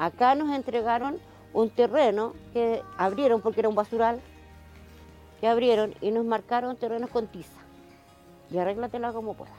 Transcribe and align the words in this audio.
acá 0.00 0.34
nos 0.34 0.48
entregaron 0.56 1.18
un 1.52 1.68
terreno 1.68 2.32
que 2.54 2.82
abrieron 2.96 3.42
porque 3.42 3.60
era 3.60 3.68
un 3.68 3.74
basural, 3.74 4.18
que 5.40 5.46
abrieron 5.46 5.94
y 6.00 6.10
nos 6.10 6.24
marcaron 6.24 6.76
terrenos 6.76 7.10
con 7.10 7.26
tiza. 7.26 7.60
Y 8.50 8.56
arréglatela 8.56 9.12
como 9.12 9.34
puedas. 9.34 9.54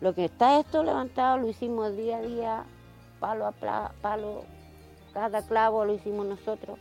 Lo 0.00 0.14
que 0.14 0.26
está 0.26 0.60
esto 0.60 0.84
levantado 0.84 1.38
lo 1.38 1.48
hicimos 1.48 1.96
día 1.96 2.18
a 2.18 2.22
día, 2.22 2.64
palo 3.18 3.48
a 3.48 3.52
palo, 4.00 4.44
cada 5.12 5.42
clavo 5.42 5.84
lo 5.84 5.94
hicimos 5.94 6.24
nosotros. 6.26 6.78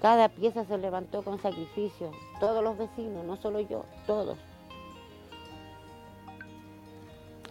Cada 0.00 0.28
pieza 0.28 0.64
se 0.64 0.78
levantó 0.78 1.22
con 1.22 1.40
sacrificio, 1.40 2.12
todos 2.38 2.62
los 2.62 2.78
vecinos, 2.78 3.24
no 3.24 3.36
solo 3.36 3.60
yo, 3.60 3.84
todos. 4.06 4.38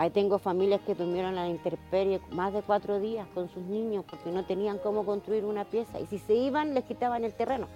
Ahí 0.02 0.10
tengo 0.10 0.40
familias 0.40 0.82
que 0.82 0.96
durmieron 0.96 1.36
la 1.36 1.48
intemperie 1.48 2.20
más 2.32 2.52
de 2.54 2.64
cuatro 2.64 3.00
días 3.00 3.28
con 3.36 3.50
sus 3.50 3.62
niños 3.62 4.04
porque 4.10 4.32
no 4.32 4.44
tenían 4.44 4.80
cómo 4.80 5.06
construir 5.06 5.46
una 5.46 5.64
pieza 5.64 6.00
y 6.00 6.08
si 6.08 6.18
se 6.18 6.34
iban 6.34 6.74
les 6.74 6.86
quitaban 6.86 7.24
el 7.24 7.36
terreno 7.36 7.68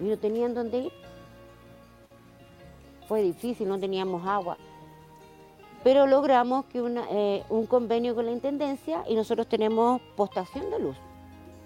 y 0.00 0.04
no 0.04 0.16
tenían 0.16 0.54
dónde 0.54 0.78
ir. 0.78 0.92
Fue 3.06 3.20
difícil, 3.20 3.68
no 3.68 3.78
teníamos 3.78 4.26
agua. 4.26 4.56
Pero 5.84 6.06
logramos 6.06 6.64
que 6.64 6.78
eh, 7.10 7.44
un 7.50 7.66
convenio 7.66 8.14
con 8.14 8.24
la 8.24 8.32
Intendencia 8.32 9.04
y 9.06 9.16
nosotros 9.16 9.46
tenemos 9.46 10.00
postación 10.16 10.70
de 10.70 10.78
luz 10.78 10.96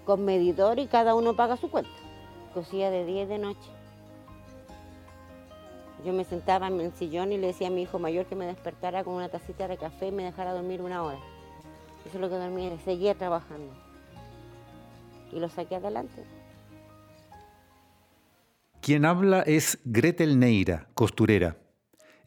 con 0.03 0.25
medidor 0.25 0.79
y 0.79 0.87
cada 0.87 1.15
uno 1.15 1.33
paga 1.33 1.55
su 1.55 1.71
cuenta. 1.71 1.91
Cosía 2.53 2.91
de 2.91 3.05
10 3.05 3.29
de 3.29 3.37
noche. 3.37 3.74
Yo 6.05 6.13
me 6.13 6.23
sentaba 6.23 6.67
en 6.67 6.79
el 6.79 6.93
sillón 6.93 7.31
y 7.31 7.37
le 7.39 7.47
decía 7.47 7.69
a 7.69 7.71
mi 7.71 7.81
hijo 7.81 7.97
mayor 7.97 8.27
que 8.27 8.35
me 8.35 8.45
despertara 8.45 9.03
con 9.03 9.15
una 9.15 9.27
tacita 9.27 9.67
de 9.67 9.75
café 9.75 10.09
y 10.09 10.11
me 10.11 10.23
dejara 10.23 10.53
dormir 10.53 10.81
una 10.81 11.01
hora. 11.01 11.17
Eso 12.05 12.17
es 12.17 12.21
lo 12.21 12.29
que 12.29 12.35
dormía, 12.35 12.77
seguía 12.85 13.15
trabajando. 13.15 13.73
Y 15.31 15.39
lo 15.39 15.49
saqué 15.49 15.77
adelante. 15.77 16.23
Quien 18.81 19.03
habla 19.03 19.41
es 19.41 19.79
Gretel 19.83 20.37
Neira, 20.37 20.89
costurera. 20.93 21.57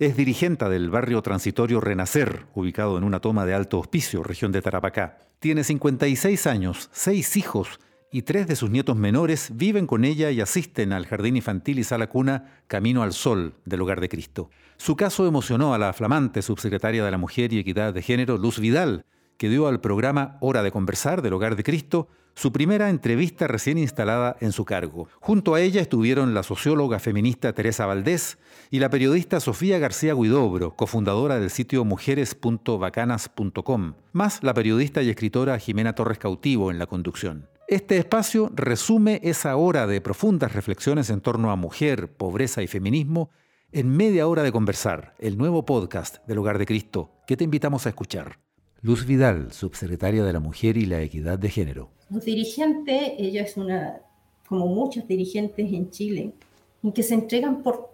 Es 0.00 0.16
dirigente 0.16 0.68
del 0.68 0.90
barrio 0.90 1.22
transitorio 1.22 1.80
Renacer, 1.80 2.46
ubicado 2.54 2.98
en 2.98 3.04
una 3.04 3.20
toma 3.20 3.46
de 3.46 3.54
alto 3.54 3.78
hospicio, 3.78 4.24
región 4.24 4.50
de 4.50 4.60
Tarapacá. 4.60 5.18
Tiene 5.38 5.62
56 5.62 6.48
años, 6.48 6.90
seis 6.92 7.36
hijos 7.36 7.78
y 8.10 8.22
tres 8.22 8.46
de 8.46 8.56
sus 8.56 8.70
nietos 8.70 8.96
menores 8.96 9.50
viven 9.54 9.86
con 9.86 10.04
ella 10.04 10.30
y 10.30 10.40
asisten 10.40 10.92
al 10.92 11.06
jardín 11.06 11.36
infantil 11.36 11.78
y 11.78 11.84
sala 11.84 12.08
cuna 12.08 12.62
Camino 12.66 13.02
al 13.02 13.12
Sol 13.12 13.54
del 13.64 13.82
Hogar 13.82 14.00
de 14.00 14.08
Cristo. 14.08 14.50
Su 14.76 14.96
caso 14.96 15.26
emocionó 15.26 15.74
a 15.74 15.78
la 15.78 15.92
flamante 15.92 16.42
subsecretaria 16.42 17.04
de 17.04 17.10
la 17.10 17.18
Mujer 17.18 17.52
y 17.52 17.58
Equidad 17.58 17.92
de 17.92 18.02
Género, 18.02 18.38
Luz 18.38 18.60
Vidal, 18.60 19.04
que 19.36 19.48
dio 19.48 19.66
al 19.68 19.80
programa 19.80 20.38
Hora 20.40 20.62
de 20.62 20.70
Conversar 20.70 21.22
del 21.22 21.32
Hogar 21.34 21.56
de 21.56 21.64
Cristo 21.64 22.06
su 22.34 22.52
primera 22.52 22.88
entrevista 22.88 23.48
recién 23.48 23.78
instalada 23.78 24.36
en 24.40 24.52
su 24.52 24.64
cargo. 24.64 25.08
Junto 25.18 25.56
a 25.56 25.60
ella 25.60 25.80
estuvieron 25.80 26.34
la 26.34 26.44
socióloga 26.44 27.00
feminista 27.00 27.52
Teresa 27.52 27.84
Valdés 27.84 28.38
y 28.70 28.78
la 28.78 28.90
periodista 28.90 29.40
Sofía 29.40 29.80
García 29.80 30.14
Guidobro, 30.14 30.76
cofundadora 30.76 31.40
del 31.40 31.50
sitio 31.50 31.84
mujeres.bacanas.com, 31.84 33.94
más 34.12 34.44
la 34.44 34.54
periodista 34.54 35.02
y 35.02 35.10
escritora 35.10 35.58
Jimena 35.58 35.96
Torres 35.96 36.18
Cautivo 36.18 36.70
en 36.70 36.78
la 36.78 36.86
conducción. 36.86 37.48
Este 37.68 37.98
espacio 37.98 38.50
resume 38.54 39.20
esa 39.22 39.54
hora 39.58 39.86
de 39.86 40.00
profundas 40.00 40.54
reflexiones 40.54 41.10
en 41.10 41.20
torno 41.20 41.50
a 41.50 41.56
mujer, 41.56 42.10
pobreza 42.10 42.62
y 42.62 42.66
feminismo 42.66 43.28
en 43.72 43.94
media 43.94 44.26
hora 44.26 44.42
de 44.42 44.52
conversar, 44.52 45.14
el 45.18 45.36
nuevo 45.36 45.66
podcast 45.66 46.26
del 46.26 46.38
Hogar 46.38 46.56
de 46.56 46.64
Cristo, 46.64 47.10
que 47.26 47.36
te 47.36 47.44
invitamos 47.44 47.84
a 47.84 47.90
escuchar. 47.90 48.38
Luz 48.80 49.04
Vidal, 49.04 49.52
subsecretaria 49.52 50.24
de 50.24 50.32
la 50.32 50.40
Mujer 50.40 50.78
y 50.78 50.86
la 50.86 51.02
Equidad 51.02 51.38
de 51.38 51.50
Género. 51.50 51.90
Los 52.08 52.24
dirigentes, 52.24 53.12
ella 53.18 53.42
es 53.42 53.58
una, 53.58 54.00
como 54.48 54.66
muchos 54.68 55.06
dirigentes 55.06 55.70
en 55.70 55.90
Chile, 55.90 56.32
en 56.82 56.92
que 56.92 57.02
se 57.02 57.12
entregan 57.12 57.62
por, 57.62 57.90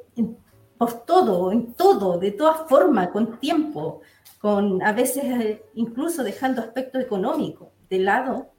por 0.78 1.04
todo, 1.04 1.50
en 1.50 1.72
todo, 1.72 2.20
de 2.20 2.30
todas 2.30 2.68
formas, 2.68 3.08
con 3.08 3.40
tiempo, 3.40 4.02
con 4.38 4.80
a 4.84 4.92
veces 4.92 5.24
eh, 5.24 5.64
incluso 5.74 6.22
dejando 6.22 6.62
aspectos 6.62 7.02
económicos 7.02 7.70
de 7.90 7.98
lado 7.98 8.53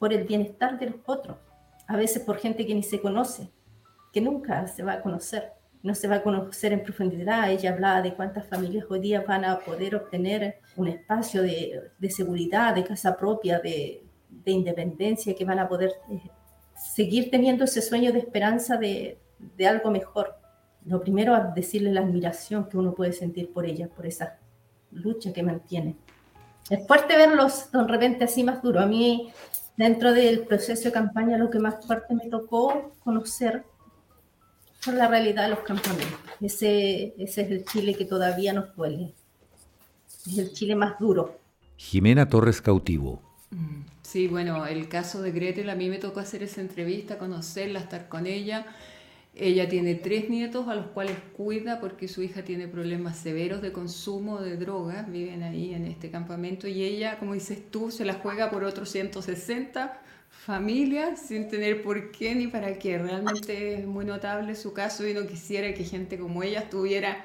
por 0.00 0.14
el 0.14 0.24
bienestar 0.24 0.78
de 0.78 0.86
los 0.86 0.96
otros, 1.04 1.36
a 1.86 1.94
veces 1.94 2.22
por 2.22 2.38
gente 2.38 2.66
que 2.66 2.74
ni 2.74 2.82
se 2.82 3.02
conoce, 3.02 3.50
que 4.14 4.22
nunca 4.22 4.66
se 4.66 4.82
va 4.82 4.94
a 4.94 5.02
conocer, 5.02 5.52
no 5.82 5.94
se 5.94 6.08
va 6.08 6.16
a 6.16 6.22
conocer 6.22 6.72
en 6.72 6.82
profundidad. 6.82 7.50
Ella 7.50 7.72
hablaba 7.72 8.00
de 8.00 8.14
cuántas 8.14 8.46
familias 8.46 8.86
hoy 8.88 9.00
día 9.00 9.22
van 9.28 9.44
a 9.44 9.58
poder 9.60 9.94
obtener 9.94 10.56
un 10.76 10.88
espacio 10.88 11.42
de, 11.42 11.90
de 11.98 12.10
seguridad, 12.10 12.74
de 12.74 12.84
casa 12.84 13.14
propia, 13.14 13.60
de, 13.60 14.02
de, 14.30 14.50
independencia, 14.50 15.34
que 15.34 15.44
van 15.44 15.58
a 15.58 15.68
poder 15.68 15.92
eh, 16.10 16.22
seguir 16.74 17.30
teniendo 17.30 17.64
ese 17.64 17.82
sueño 17.82 18.10
de 18.10 18.20
esperanza 18.20 18.78
de, 18.78 19.18
de 19.38 19.66
algo 19.66 19.90
mejor. 19.90 20.34
Lo 20.86 21.02
primero 21.02 21.36
es 21.36 21.54
decirle 21.54 21.92
la 21.92 22.00
admiración 22.00 22.70
que 22.70 22.78
uno 22.78 22.94
puede 22.94 23.12
sentir 23.12 23.52
por 23.52 23.66
ella, 23.66 23.88
por 23.88 24.06
esa 24.06 24.38
lucha 24.92 25.30
que 25.34 25.42
mantiene. 25.42 25.96
Es 26.68 26.86
fuerte 26.86 27.16
verlos 27.16 27.70
de 27.72 27.82
repente 27.84 28.24
así 28.24 28.44
más 28.44 28.62
duro. 28.62 28.80
A 28.80 28.86
mí 28.86 29.32
dentro 29.76 30.12
del 30.12 30.46
proceso 30.46 30.84
de 30.84 30.92
campaña 30.92 31.38
lo 31.38 31.50
que 31.50 31.58
más 31.58 31.84
fuerte 31.86 32.14
me 32.14 32.28
tocó 32.28 32.92
conocer 33.02 33.64
fue 34.80 34.94
la 34.94 35.08
realidad 35.08 35.44
de 35.44 35.50
los 35.50 35.60
campamentos. 35.60 36.18
Ese, 36.40 37.14
ese 37.18 37.42
es 37.42 37.50
el 37.50 37.64
Chile 37.64 37.94
que 37.94 38.04
todavía 38.04 38.52
nos 38.52 38.74
duele. 38.76 39.14
Es 40.26 40.38
el 40.38 40.52
Chile 40.52 40.74
más 40.74 40.98
duro. 40.98 41.38
Jimena 41.76 42.28
Torres 42.28 42.60
Cautivo. 42.60 43.22
Mm, 43.50 43.82
sí, 44.02 44.28
bueno, 44.28 44.66
el 44.66 44.88
caso 44.88 45.22
de 45.22 45.32
Gretel, 45.32 45.70
a 45.70 45.74
mí 45.74 45.88
me 45.88 45.98
tocó 45.98 46.20
hacer 46.20 46.42
esa 46.42 46.60
entrevista, 46.60 47.18
conocerla, 47.18 47.80
estar 47.80 48.08
con 48.08 48.26
ella. 48.26 48.66
Ella 49.34 49.68
tiene 49.68 49.94
tres 49.94 50.28
nietos 50.28 50.68
a 50.68 50.74
los 50.74 50.86
cuales 50.86 51.16
cuida 51.36 51.80
porque 51.80 52.08
su 52.08 52.22
hija 52.22 52.42
tiene 52.42 52.66
problemas 52.66 53.16
severos 53.16 53.62
de 53.62 53.72
consumo 53.72 54.40
de 54.40 54.56
drogas, 54.56 55.10
viven 55.10 55.42
ahí 55.42 55.72
en 55.72 55.86
este 55.86 56.10
campamento 56.10 56.66
y 56.66 56.82
ella, 56.82 57.18
como 57.18 57.34
dices 57.34 57.70
tú, 57.70 57.90
se 57.90 58.04
la 58.04 58.14
juega 58.14 58.50
por 58.50 58.64
otros 58.64 58.90
160 58.90 60.00
familias 60.30 61.20
sin 61.20 61.48
tener 61.48 61.82
por 61.82 62.10
qué 62.10 62.34
ni 62.34 62.48
para 62.48 62.78
qué. 62.78 62.98
Realmente 62.98 63.74
es 63.74 63.86
muy 63.86 64.04
notable 64.04 64.54
su 64.56 64.72
caso 64.72 65.06
y 65.06 65.14
no 65.14 65.26
quisiera 65.26 65.72
que 65.74 65.84
gente 65.84 66.18
como 66.18 66.42
ella 66.42 66.60
estuviera 66.60 67.24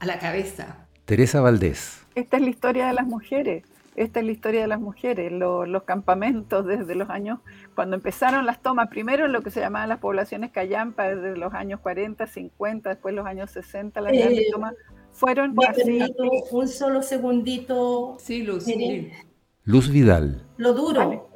a 0.00 0.06
la 0.06 0.18
cabeza. 0.18 0.86
Teresa 1.04 1.40
Valdés. 1.40 2.00
Esta 2.14 2.36
es 2.36 2.42
la 2.42 2.50
historia 2.50 2.88
de 2.88 2.94
las 2.94 3.06
mujeres 3.06 3.62
esta 3.98 4.20
es 4.20 4.26
la 4.26 4.32
historia 4.32 4.60
de 4.62 4.68
las 4.68 4.80
mujeres, 4.80 5.32
los 5.32 5.82
campamentos 5.82 6.64
desde 6.64 6.94
los 6.94 7.10
años, 7.10 7.40
cuando 7.74 7.96
empezaron 7.96 8.46
las 8.46 8.62
tomas, 8.62 8.88
primero 8.88 9.26
en 9.26 9.32
lo 9.32 9.42
que 9.42 9.50
se 9.50 9.60
llamaban 9.60 9.88
las 9.88 9.98
poblaciones 9.98 10.50
callampa, 10.52 11.08
desde 11.08 11.36
los 11.36 11.52
años 11.52 11.80
40, 11.80 12.26
50, 12.26 12.90
después 12.90 13.14
los 13.14 13.26
años 13.26 13.50
60, 13.50 14.00
las 14.00 14.12
grandes 14.12 14.38
eh, 14.38 14.48
tomas 14.52 14.74
fueron 15.12 15.54
así. 15.66 16.00
Un 16.52 16.68
solo 16.68 17.02
segundito. 17.02 18.16
Sí, 18.20 18.42
Luz. 18.42 18.66
Luz 19.64 19.90
Vidal. 19.90 20.46
Lo 20.56 20.72
duro 20.74 21.30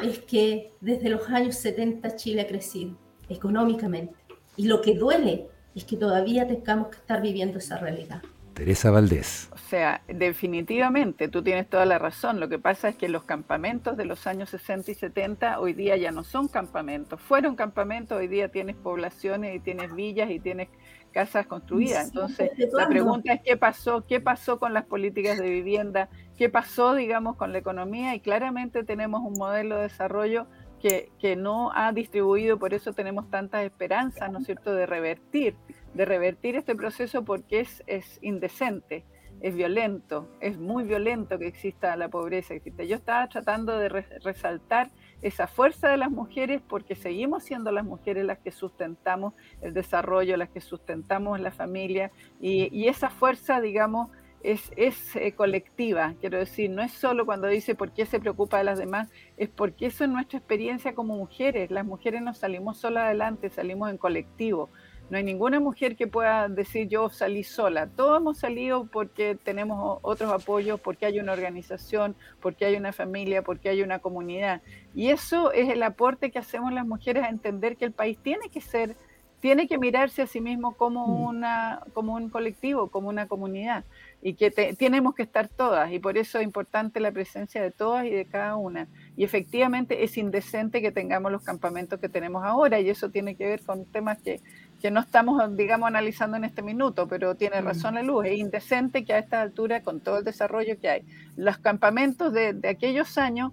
es 0.00 0.18
que 0.18 0.72
desde 0.80 1.08
los 1.08 1.28
años 1.28 1.54
70 1.56 2.16
Chile 2.16 2.42
ha 2.42 2.46
crecido 2.48 2.96
económicamente. 3.28 4.14
Y 4.56 4.66
lo 4.66 4.80
que 4.80 4.94
duele 4.94 5.46
es 5.74 5.84
que 5.84 5.96
todavía 5.96 6.46
tengamos 6.46 6.88
que 6.88 6.96
estar 6.96 7.22
viviendo 7.22 7.58
esa 7.58 7.78
realidad. 7.78 8.22
Teresa 8.54 8.90
Valdés. 8.90 9.48
O 9.52 9.58
sea, 9.58 10.02
definitivamente, 10.06 11.28
tú 11.28 11.42
tienes 11.42 11.68
toda 11.68 11.86
la 11.86 11.98
razón. 11.98 12.40
Lo 12.40 12.48
que 12.48 12.58
pasa 12.58 12.88
es 12.88 12.96
que 12.96 13.08
los 13.08 13.24
campamentos 13.24 13.96
de 13.96 14.04
los 14.04 14.26
años 14.26 14.50
60 14.50 14.90
y 14.90 14.94
70 14.94 15.60
hoy 15.60 15.72
día 15.72 15.96
ya 15.96 16.10
no 16.10 16.24
son 16.24 16.48
campamentos. 16.48 17.20
Fueron 17.20 17.56
campamentos, 17.56 18.18
hoy 18.18 18.28
día 18.28 18.48
tienes 18.48 18.76
poblaciones 18.76 19.56
y 19.56 19.60
tienes 19.60 19.94
villas 19.94 20.30
y 20.30 20.40
tienes 20.40 20.68
casas 21.12 21.46
construidas. 21.46 22.06
Entonces, 22.08 22.50
la 22.72 22.88
pregunta 22.88 23.34
es 23.34 23.40
qué 23.42 23.56
pasó, 23.56 24.04
qué 24.06 24.20
pasó 24.20 24.58
con 24.58 24.74
las 24.74 24.84
políticas 24.84 25.38
de 25.38 25.48
vivienda, 25.48 26.08
qué 26.36 26.48
pasó, 26.48 26.94
digamos, 26.94 27.36
con 27.36 27.52
la 27.52 27.58
economía 27.58 28.14
y 28.14 28.20
claramente 28.20 28.82
tenemos 28.84 29.22
un 29.22 29.34
modelo 29.34 29.76
de 29.76 29.82
desarrollo 29.82 30.46
que, 30.80 31.12
que 31.20 31.36
no 31.36 31.70
ha 31.72 31.92
distribuido, 31.92 32.58
por 32.58 32.74
eso 32.74 32.92
tenemos 32.92 33.30
tantas 33.30 33.64
esperanzas, 33.64 34.32
¿no 34.32 34.40
es 34.40 34.46
cierto?, 34.46 34.74
de 34.74 34.86
revertir 34.86 35.54
de 35.94 36.04
revertir 36.04 36.56
este 36.56 36.74
proceso 36.74 37.24
porque 37.24 37.60
es, 37.60 37.82
es 37.86 38.18
indecente, 38.22 39.04
es 39.40 39.54
violento, 39.54 40.28
es 40.40 40.58
muy 40.58 40.84
violento 40.84 41.38
que 41.38 41.46
exista 41.46 41.96
la 41.96 42.08
pobreza. 42.08 42.54
Yo 42.54 42.96
estaba 42.96 43.28
tratando 43.28 43.76
de 43.76 43.88
resaltar 43.88 44.90
esa 45.20 45.46
fuerza 45.46 45.88
de 45.88 45.96
las 45.96 46.10
mujeres 46.10 46.62
porque 46.66 46.94
seguimos 46.94 47.44
siendo 47.44 47.70
las 47.72 47.84
mujeres 47.84 48.24
las 48.24 48.38
que 48.38 48.50
sustentamos 48.50 49.34
el 49.60 49.74
desarrollo, 49.74 50.36
las 50.36 50.48
que 50.48 50.60
sustentamos 50.60 51.40
la 51.40 51.50
familia 51.50 52.10
y, 52.40 52.68
y 52.76 52.88
esa 52.88 53.10
fuerza, 53.10 53.60
digamos, 53.60 54.10
es, 54.42 54.72
es 54.76 55.16
eh, 55.16 55.32
colectiva, 55.32 56.14
quiero 56.20 56.38
decir, 56.38 56.70
no 56.70 56.82
es 56.82 56.92
solo 56.92 57.24
cuando 57.24 57.46
dice 57.46 57.74
por 57.74 57.92
qué 57.92 58.06
se 58.06 58.18
preocupa 58.18 58.58
de 58.58 58.64
las 58.64 58.78
demás, 58.78 59.08
es 59.36 59.48
porque 59.48 59.86
eso 59.86 60.04
es 60.04 60.10
nuestra 60.10 60.38
experiencia 60.38 60.94
como 60.94 61.16
mujeres. 61.16 61.70
Las 61.70 61.84
mujeres 61.84 62.22
no 62.22 62.34
salimos 62.34 62.78
solas 62.78 63.04
adelante, 63.04 63.50
salimos 63.50 63.90
en 63.90 63.98
colectivo 63.98 64.68
No 65.12 65.18
hay 65.18 65.24
ninguna 65.24 65.60
mujer 65.60 65.94
que 65.94 66.06
pueda 66.06 66.48
decir 66.48 66.88
yo 66.88 67.10
salí 67.10 67.44
sola. 67.44 67.86
Todos 67.86 68.18
hemos 68.18 68.38
salido 68.38 68.86
porque 68.86 69.34
tenemos 69.34 69.98
otros 70.00 70.32
apoyos, 70.32 70.80
porque 70.80 71.04
hay 71.04 71.20
una 71.20 71.34
organización, 71.34 72.16
porque 72.40 72.64
hay 72.64 72.76
una 72.76 72.94
familia, 72.94 73.42
porque 73.42 73.68
hay 73.68 73.82
una 73.82 73.98
comunidad. 73.98 74.62
Y 74.94 75.10
eso 75.10 75.52
es 75.52 75.68
el 75.68 75.82
aporte 75.82 76.30
que 76.30 76.38
hacemos 76.38 76.72
las 76.72 76.86
mujeres 76.86 77.24
a 77.24 77.28
entender 77.28 77.76
que 77.76 77.84
el 77.84 77.92
país 77.92 78.16
tiene 78.22 78.48
que 78.48 78.62
ser, 78.62 78.96
tiene 79.40 79.68
que 79.68 79.76
mirarse 79.76 80.22
a 80.22 80.26
sí 80.26 80.40
mismo 80.40 80.78
como, 80.78 81.06
mm. 81.06 81.24
una, 81.26 81.82
como 81.92 82.14
un 82.14 82.30
colectivo, 82.30 82.88
como 82.88 83.10
una 83.10 83.28
comunidad. 83.28 83.84
Y 84.22 84.32
que 84.32 84.50
tenemos 84.50 85.14
que 85.14 85.24
estar 85.24 85.46
todas. 85.46 85.92
Y 85.92 85.98
por 85.98 86.16
eso 86.16 86.38
es 86.38 86.44
importante 86.44 87.00
la 87.00 87.12
presencia 87.12 87.60
de 87.60 87.70
todas 87.70 88.06
y 88.06 88.10
de 88.10 88.24
cada 88.24 88.56
una. 88.56 88.88
Y 89.18 89.24
efectivamente 89.24 90.04
es 90.04 90.16
indecente 90.16 90.80
que 90.80 90.90
tengamos 90.90 91.30
los 91.30 91.42
campamentos 91.42 92.00
que 92.00 92.08
tenemos 92.08 92.44
ahora. 92.44 92.80
Y 92.80 92.88
eso 92.88 93.10
tiene 93.10 93.34
que 93.34 93.44
ver 93.44 93.62
con 93.62 93.84
temas 93.84 94.16
que 94.22 94.40
que 94.82 94.90
no 94.90 94.98
estamos, 94.98 95.56
digamos, 95.56 95.86
analizando 95.86 96.36
en 96.36 96.44
este 96.44 96.60
minuto, 96.60 97.06
pero 97.06 97.36
tiene 97.36 97.62
mm. 97.62 97.64
razón 97.64 97.94
la 97.94 98.02
luz, 98.02 98.26
es 98.26 98.36
indecente 98.36 99.04
que 99.04 99.14
a 99.14 99.18
esta 99.18 99.40
altura, 99.40 99.84
con 99.84 100.00
todo 100.00 100.18
el 100.18 100.24
desarrollo 100.24 100.78
que 100.80 100.88
hay, 100.88 101.02
los 101.36 101.56
campamentos 101.58 102.32
de, 102.32 102.58
aquellos 102.68 103.16
años 103.16 103.52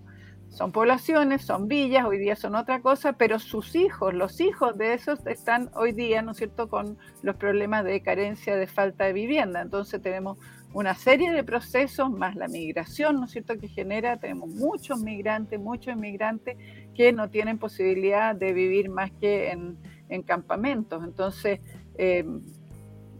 son 0.49 0.71
poblaciones, 0.71 1.43
son 1.43 1.67
villas, 1.67 2.05
hoy 2.05 2.17
día 2.17 2.35
son 2.35 2.55
otra 2.55 2.81
cosa, 2.81 3.13
pero 3.13 3.37
sus 3.37 3.75
hijos, 3.75 4.15
los 4.15 4.41
hijos 4.41 4.75
de 4.79 4.95
esos 4.95 5.23
están 5.27 5.69
hoy 5.75 5.91
día, 5.91 6.23
¿no 6.23 6.31
es 6.31 6.37
cierto?, 6.37 6.67
con 6.67 6.97
los 7.21 7.35
problemas 7.35 7.85
de 7.85 8.01
carencia, 8.01 8.55
de 8.55 8.65
falta 8.65 9.03
de 9.03 9.13
vivienda. 9.13 9.61
Entonces 9.61 10.01
tenemos 10.01 10.39
una 10.73 10.95
serie 10.95 11.31
de 11.31 11.43
procesos, 11.43 12.09
más 12.09 12.35
la 12.35 12.47
migración, 12.47 13.19
¿no 13.19 13.25
es 13.25 13.31
cierto?, 13.31 13.59
que 13.59 13.67
genera, 13.67 14.17
tenemos 14.17 14.49
muchos 14.49 14.99
migrantes, 15.03 15.59
muchos 15.59 15.93
inmigrantes 15.93 16.57
que 16.95 17.13
no 17.13 17.29
tienen 17.29 17.59
posibilidad 17.59 18.35
de 18.35 18.51
vivir 18.51 18.89
más 18.89 19.11
que 19.21 19.51
en 19.51 19.77
en 20.09 20.23
campamentos. 20.23 21.03
Entonces, 21.03 21.59
eh, 21.97 22.25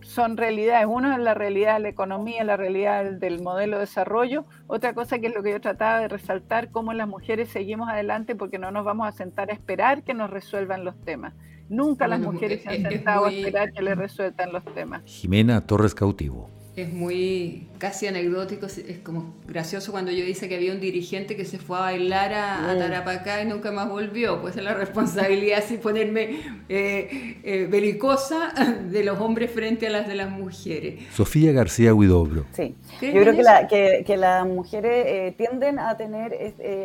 son 0.02 0.38
realidades. 0.38 0.88
Una 0.90 1.16
es 1.16 1.22
la 1.22 1.34
realidad 1.34 1.76
de 1.76 1.80
la 1.82 1.90
economía, 1.90 2.44
la 2.44 2.58
realidad 2.58 3.06
del, 3.12 3.42
modelo 3.42 3.78
de 3.78 3.82
desarrollo. 3.82 4.46
Otra 4.68 4.94
cosa 4.94 5.20
que 5.20 5.28
es 5.28 5.36
lo 5.36 5.44
que 5.44 5.52
yo 5.52 5.62
trataba 5.62 6.00
de 6.00 6.08
resaltar, 6.08 6.72
cómo 6.72 6.94
las 6.94 7.08
mujeres 7.08 7.50
seguimos 7.50 7.90
adelante 7.90 8.36
porque 8.36 8.58
no 8.58 8.72
nos 8.72 8.86
vamos 8.86 9.08
a 9.08 9.12
sentar 9.12 9.50
a 9.50 9.54
esperar 9.54 10.04
que 10.04 10.14
nos 10.14 10.30
resuelvan 10.30 10.84
los 10.84 11.00
temas. 11.02 11.34
Nunca 11.70 12.08
las 12.08 12.20
mujeres 12.20 12.64
se 12.64 12.70
han 12.70 12.82
sentado 12.82 13.26
a 13.26 13.32
esperar 13.32 13.72
que 13.72 13.84
les 13.84 13.96
resuelvan 13.96 14.52
los 14.52 14.66
temas. 14.74 15.04
Jimena 15.06 15.68
Torres 15.68 15.94
Cautivo 15.94 16.50
es 16.82 16.94
muy 16.94 17.68
casi 17.78 18.08
anecdótico, 18.08 18.66
es 18.66 19.00
como 19.04 19.34
gracioso 19.48 19.92
cuando 19.92 20.12
yo 20.12 20.26
dice 20.26 20.50
que 20.50 20.56
había 20.56 20.74
un 20.74 20.80
dirigente 20.80 21.36
que 21.36 21.46
se 21.46 21.58
fue 21.58 21.78
a 21.78 21.82
bailar 21.82 22.34
a, 22.34 22.76
Tarapacá 22.78 23.42
y 23.42 23.46
nunca 23.46 23.72
más 23.72 23.90
volvió, 23.90 24.42
pues 24.42 24.58
es 24.58 24.64
la 24.64 24.74
responsabilidad 24.74 25.60
así 25.60 25.78
ponerme 25.78 26.42
eh, 26.70 27.40
eh, 27.44 27.68
belicosa 27.70 28.54
de 28.90 29.04
los 29.04 29.20
hombres 29.20 29.52
frente 29.52 29.88
a 29.88 29.90
las 29.90 30.08
de 30.08 30.16
las 30.16 30.30
mujeres. 30.30 31.02
Sofía 31.14 31.52
García 31.52 31.94
Huidobro. 31.94 32.46
Sí, 32.54 32.76
yo 33.02 33.22
creo 33.22 33.68
que, 33.68 34.04
que, 34.06 34.18
las 34.18 34.46
mujeres 34.46 35.06
eh, 35.08 35.34
tienden 35.38 35.80
a 35.80 35.96
tener, 35.98 36.36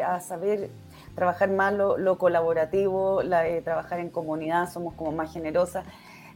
a 0.07 0.21
saber 0.21 0.71
trabajar 1.15 1.51
más 1.51 1.75
lo, 1.75 2.19
colaborativo, 2.19 3.23
trabajar 3.65 4.01
en 4.01 4.11
comunidad, 4.11 4.71
somos 4.73 4.95
como 4.95 5.13
más 5.13 5.33
generosas 5.33 5.85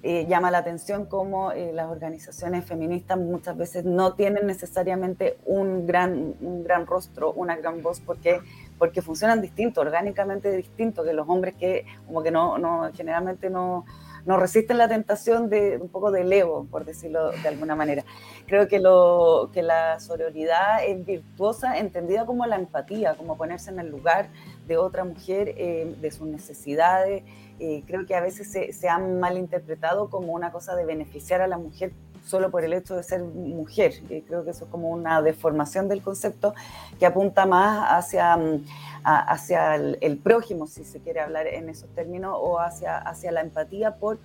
eh, 0.03 0.27
llama 0.29 0.51
la 0.51 0.59
atención 0.59 1.07
cómo 1.07 1.51
eh, 1.51 1.73
las 1.73 1.91
organizaciones 1.91 2.65
feministas 2.65 3.19
muchas 3.19 3.57
veces 3.57 3.85
no 3.85 4.15
tienen 4.15 4.47
necesariamente 4.47 5.39
un 5.45 5.87
gran, 5.87 6.35
un 6.41 6.63
gran 6.63 6.87
rostro, 6.87 7.33
una 7.33 7.57
gran 7.57 7.83
voz, 7.83 8.01
porque, 8.01 8.41
porque 8.79 9.03
funcionan 9.03 9.41
distinto, 9.41 9.81
orgánicamente 9.81 10.53
distinto 10.53 11.03
que 11.03 11.13
los 11.13 11.29
hombres 11.29 11.55
que 11.57 11.85
como 12.07 12.23
que 12.23 12.31
no, 12.31 12.59
no 12.59 12.91
generalmente 12.95 13.51
no, 13.51 13.85
no 14.25 14.37
resisten 14.37 14.79
la 14.79 14.89
tentación 14.89 15.49
de 15.49 15.79
un 15.79 15.89
poco 15.89 16.11
del 16.11 16.33
ego, 16.33 16.67
por 16.71 16.85
decirlo 16.85 17.31
de 17.31 17.49
alguna 17.49 17.75
manera. 17.75 18.05
Creo 18.47 18.69
que, 18.69 18.79
lo, 18.79 19.51
que 19.55 19.63
la 19.63 19.99
sororidad 20.01 20.85
es 20.87 21.05
virtuosa, 21.05 21.79
entendida 21.79 22.27
como 22.27 22.45
la 22.47 22.57
empatía, 22.57 23.15
como 23.15 23.37
ponerse 23.37 23.71
en 23.71 23.81
el 23.81 23.89
lugar 23.89 24.29
de 24.67 24.77
otra 24.77 25.05
mujer, 25.05 25.55
eh, 25.57 25.95
de 26.01 26.11
sus 26.11 26.29
necesidades, 26.29 27.25
eh, 27.61 27.83
creo 27.87 28.07
que 28.07 28.15
a 28.15 28.21
veces 28.21 28.51
se, 28.51 28.73
se 28.73 28.89
han 28.89 29.21
malinterpretado 29.21 30.11
como 30.11 30.33
una 30.33 30.53
cosa 30.53 30.75
de 30.77 30.85
beneficiar 30.85 31.41
a 31.41 31.47
la 31.47 31.59
mujer 31.59 31.93
solo 32.29 32.51
por 32.51 32.65
el 32.65 32.73
hecho 32.73 32.95
de 32.95 33.03
ser 33.03 33.23
mujer. 33.23 33.95
Y 34.09 34.23
creo 34.23 34.45
que 34.45 34.51
eso 34.51 34.67
es 34.67 34.71
como 34.71 34.91
una 34.91 35.23
deformación 35.23 35.89
del 35.89 36.03
concepto 36.03 36.55
que 36.99 37.07
apunta 37.07 37.47
más 37.47 37.89
hacia, 37.91 38.37
mm, 38.37 38.65
hacia 39.05 39.77
el, 39.77 40.19
prójimo, 40.19 40.67
si 40.67 40.85
se 40.85 41.01
quiere 41.01 41.21
hablar 41.21 41.47
en 41.47 41.69
esos 41.69 41.89
términos, 41.95 42.37
o 42.39 42.61
hacia, 42.61 42.99
hacia 42.99 43.33
la 43.33 43.41
empatía 43.41 43.97
por, 43.97 44.19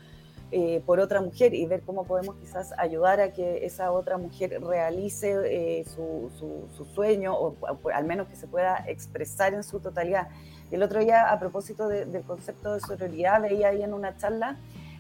eh, 0.56 0.84
por 0.86 1.00
otra 1.00 1.20
mujer 1.20 1.56
y 1.56 1.66
ver 1.66 1.82
cómo 1.82 2.06
podemos 2.06 2.36
quizás 2.36 2.74
ayudar 2.78 3.20
a 3.20 3.34
que 3.34 3.66
esa 3.66 3.92
otra 3.92 4.20
mujer 4.20 4.62
realice 4.62 5.36
eh, 5.46 5.84
su, 5.84 6.30
su, 6.78 6.86
sueño 6.86 7.34
o, 7.34 7.56
o, 7.60 7.90
al 7.90 8.06
menos 8.06 8.28
que 8.28 8.36
se 8.36 8.46
pueda 8.46 8.86
expresar 8.88 9.56
en 9.56 9.64
su 9.64 9.80
totalidad. 9.80 10.28
El 10.70 10.84
otro 10.84 11.00
día, 11.00 11.32
a 11.32 11.40
propósito 11.40 11.88
del 11.88 12.22
concepto 12.22 12.76
de 12.76 12.82
sororidad, 12.82 13.42
veía 13.42 13.70
ahí 13.70 13.82
en 13.82 13.96
una 13.96 14.16
charla 14.16 14.58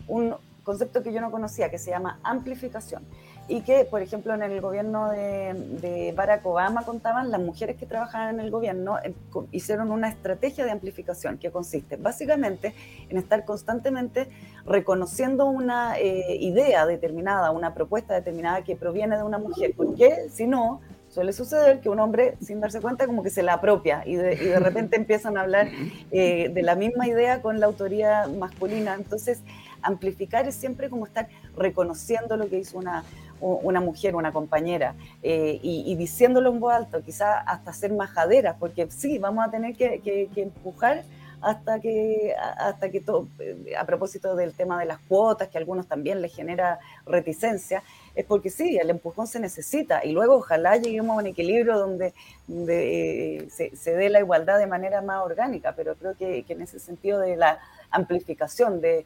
un 0.07 0.35
concepto 0.63 1.03
que 1.03 1.13
yo 1.13 1.21
no 1.21 1.29
conocía, 1.29 1.69
que 1.69 1.77
se 1.77 1.91
llama 1.91 2.19
amplificación. 2.23 3.03
Y 3.47 3.61
que, 3.61 3.85
por 3.85 4.01
ejemplo, 4.01 4.33
en 4.33 4.41
el 4.41 4.61
gobierno 4.61 5.09
de, 5.09 6.13
Barack 6.15 6.45
Obama 6.45 6.83
contaban, 6.83 7.29
las 7.29 7.41
mujeres 7.41 7.75
que 7.75 7.85
trabajaban 7.85 8.35
en 8.35 8.39
el 8.39 8.51
gobierno 8.51 8.97
eh, 9.03 9.13
hicieron 9.51 9.91
una 9.91 10.07
estrategia 10.07 10.63
de 10.63 10.71
amplificación 10.71 11.37
que 11.37 11.51
consiste 11.51 11.97
básicamente 11.97 12.73
en 13.09 13.17
estar 13.17 13.43
constantemente 13.43 14.29
reconociendo 14.65 15.45
una 15.45 15.99
eh, 15.99 16.37
idea 16.39 16.85
determinada, 16.85 17.51
una 17.51 17.73
propuesta 17.73 18.13
determinada 18.13 18.63
que 18.63 18.75
proviene 18.75 19.17
de 19.17 19.23
una 19.23 19.39
mujer, 19.39 19.73
porque 19.75 20.29
si 20.29 20.47
no, 20.47 20.79
suele 21.13 21.31
suceder 21.31 21.79
que 21.79 21.89
un 21.89 21.99
hombre, 21.99 22.37
sin 22.41 22.59
darse 22.59 22.81
cuenta, 22.81 23.05
como 23.05 23.21
que 23.21 23.29
se 23.29 23.43
la 23.43 23.53
apropia 23.53 24.01
y 24.05 24.15
de, 24.15 24.57
repente 24.59 24.95
empiezan 24.95 25.37
a 25.37 25.41
hablar 25.41 25.69
eh, 26.11 26.49
de 26.49 26.61
la 26.63 26.75
misma 26.75 27.07
idea 27.07 27.41
con 27.41 27.59
la 27.59 27.67
autoría 27.67 28.27
masculina. 28.27 28.95
Entonces, 28.95 29.43
amplificar 29.83 30.47
es 30.47 30.55
siempre 30.55 30.89
como 30.89 31.05
estar 31.05 31.27
reconociendo 31.55 32.35
lo 32.35 32.49
que 32.49 32.57
hizo 32.57 32.79
una, 32.79 33.03
una 33.43 33.81
mujer, 33.81 34.15
una 34.15 34.31
compañera, 34.31 34.95
eh, 35.21 35.59
y, 35.61 35.95
diciéndolo 35.95 36.49
en 36.49 36.59
voz 36.59 36.73
alta, 36.73 37.01
quizás 37.01 37.43
hasta 37.45 37.73
ser 37.73 37.91
majaderas, 37.93 38.55
porque 38.59 38.89
sí, 38.89 39.17
vamos 39.19 39.45
a 39.45 39.51
tener 39.51 39.75
que, 39.75 40.29
empujar 40.35 41.03
hasta 41.41 41.81
que, 41.81 42.33
hasta 42.57 42.89
que 42.89 43.01
todo, 43.01 43.27
eh, 43.39 43.75
a 43.77 43.85
propósito 43.85 44.35
del 44.35 44.53
tema 44.53 44.79
de 44.79 44.85
las 44.85 44.99
cuotas, 44.99 45.49
que 45.49 45.57
a 45.57 45.59
algunos 45.59 45.87
también 45.87 46.21
les 46.21 46.33
genera 46.33 46.79
reticencia, 47.05 47.83
es 48.15 48.25
porque 48.25 48.49
sí, 48.49 48.77
el 48.77 48.89
empujón 48.89 49.27
se 49.27 49.39
necesita 49.39 50.05
y 50.05 50.13
luego 50.13 50.35
ojalá 50.35 50.77
lleguemos 50.77 51.17
a 51.17 51.19
un 51.19 51.27
equilibrio 51.27 51.77
donde, 51.77 52.13
eh, 52.49 53.47
se, 53.49 53.93
dé 53.93 54.09
la 54.09 54.19
igualdad 54.19 54.57
de 54.57 54.67
manera 54.67 55.01
más 55.01 55.21
orgánica, 55.23 55.73
pero 55.75 55.95
creo 55.95 56.15
que, 56.15 56.45
en 56.47 56.61
ese 56.61 56.79
sentido 56.79 57.19
de 57.19 57.35
la 57.35 57.59
amplificación, 57.91 58.79
de, 58.79 59.05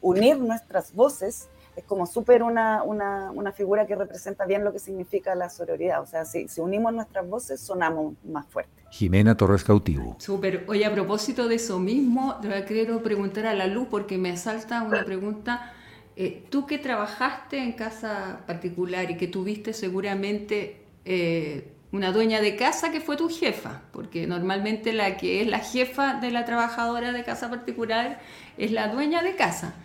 unir 0.00 0.38
nuestras 0.38 0.94
voces, 0.94 1.48
es 1.78 1.84
como 1.84 2.06
súper 2.06 2.42
una, 2.42 2.82
una, 2.82 3.52
figura 3.52 3.86
que 3.86 3.94
representa 3.94 4.44
bien 4.46 4.64
lo 4.64 4.72
que 4.72 4.78
significa 4.78 5.34
la 5.34 5.48
sororidad. 5.48 6.02
O 6.02 6.06
sea, 6.06 6.24
si, 6.24 6.48
si 6.48 6.60
unimos 6.60 6.92
nuestras 6.92 7.26
voces, 7.28 7.60
sonamos 7.60 8.14
más 8.24 8.46
fuerte. 8.46 8.82
Jimena 8.90 9.36
Torres 9.36 9.64
Cautivo. 9.64 10.16
Súper. 10.18 10.64
Oye, 10.68 10.84
a 10.84 10.92
propósito 10.92 11.46
de 11.46 11.54
eso 11.54 11.78
mismo, 11.78 12.36
te 12.40 12.64
quiero 12.64 13.02
preguntar 13.02 13.46
a 13.46 13.54
la 13.54 13.66
luz 13.66 13.86
porque 13.90 14.18
me 14.18 14.32
asalta 14.32 14.82
una 14.82 15.04
pregunta 15.04 15.72
eh, 16.16 16.42
tú 16.50 16.66
que 16.66 16.78
trabajaste 16.78 17.58
en 17.58 17.72
casa 17.72 18.40
particular 18.44 19.08
y 19.08 19.16
que 19.16 19.28
tuviste 19.28 19.72
seguramente 19.72 20.82
eh, 21.04 21.70
una 21.92 22.10
dueña 22.10 22.40
de 22.40 22.56
casa 22.56 22.90
que 22.90 23.00
fue 23.00 23.16
tu 23.16 23.28
jefa, 23.28 23.82
porque 23.92 24.26
normalmente 24.26 24.92
la 24.92 25.16
que 25.16 25.42
es 25.42 25.46
la 25.46 25.60
jefa 25.60 26.14
de 26.14 26.32
la 26.32 26.44
trabajadora 26.44 27.12
de 27.12 27.22
casa 27.22 27.48
particular 27.48 28.20
es 28.56 28.72
la 28.72 28.88
dueña 28.88 29.22
de 29.22 29.36
casa. 29.36 29.76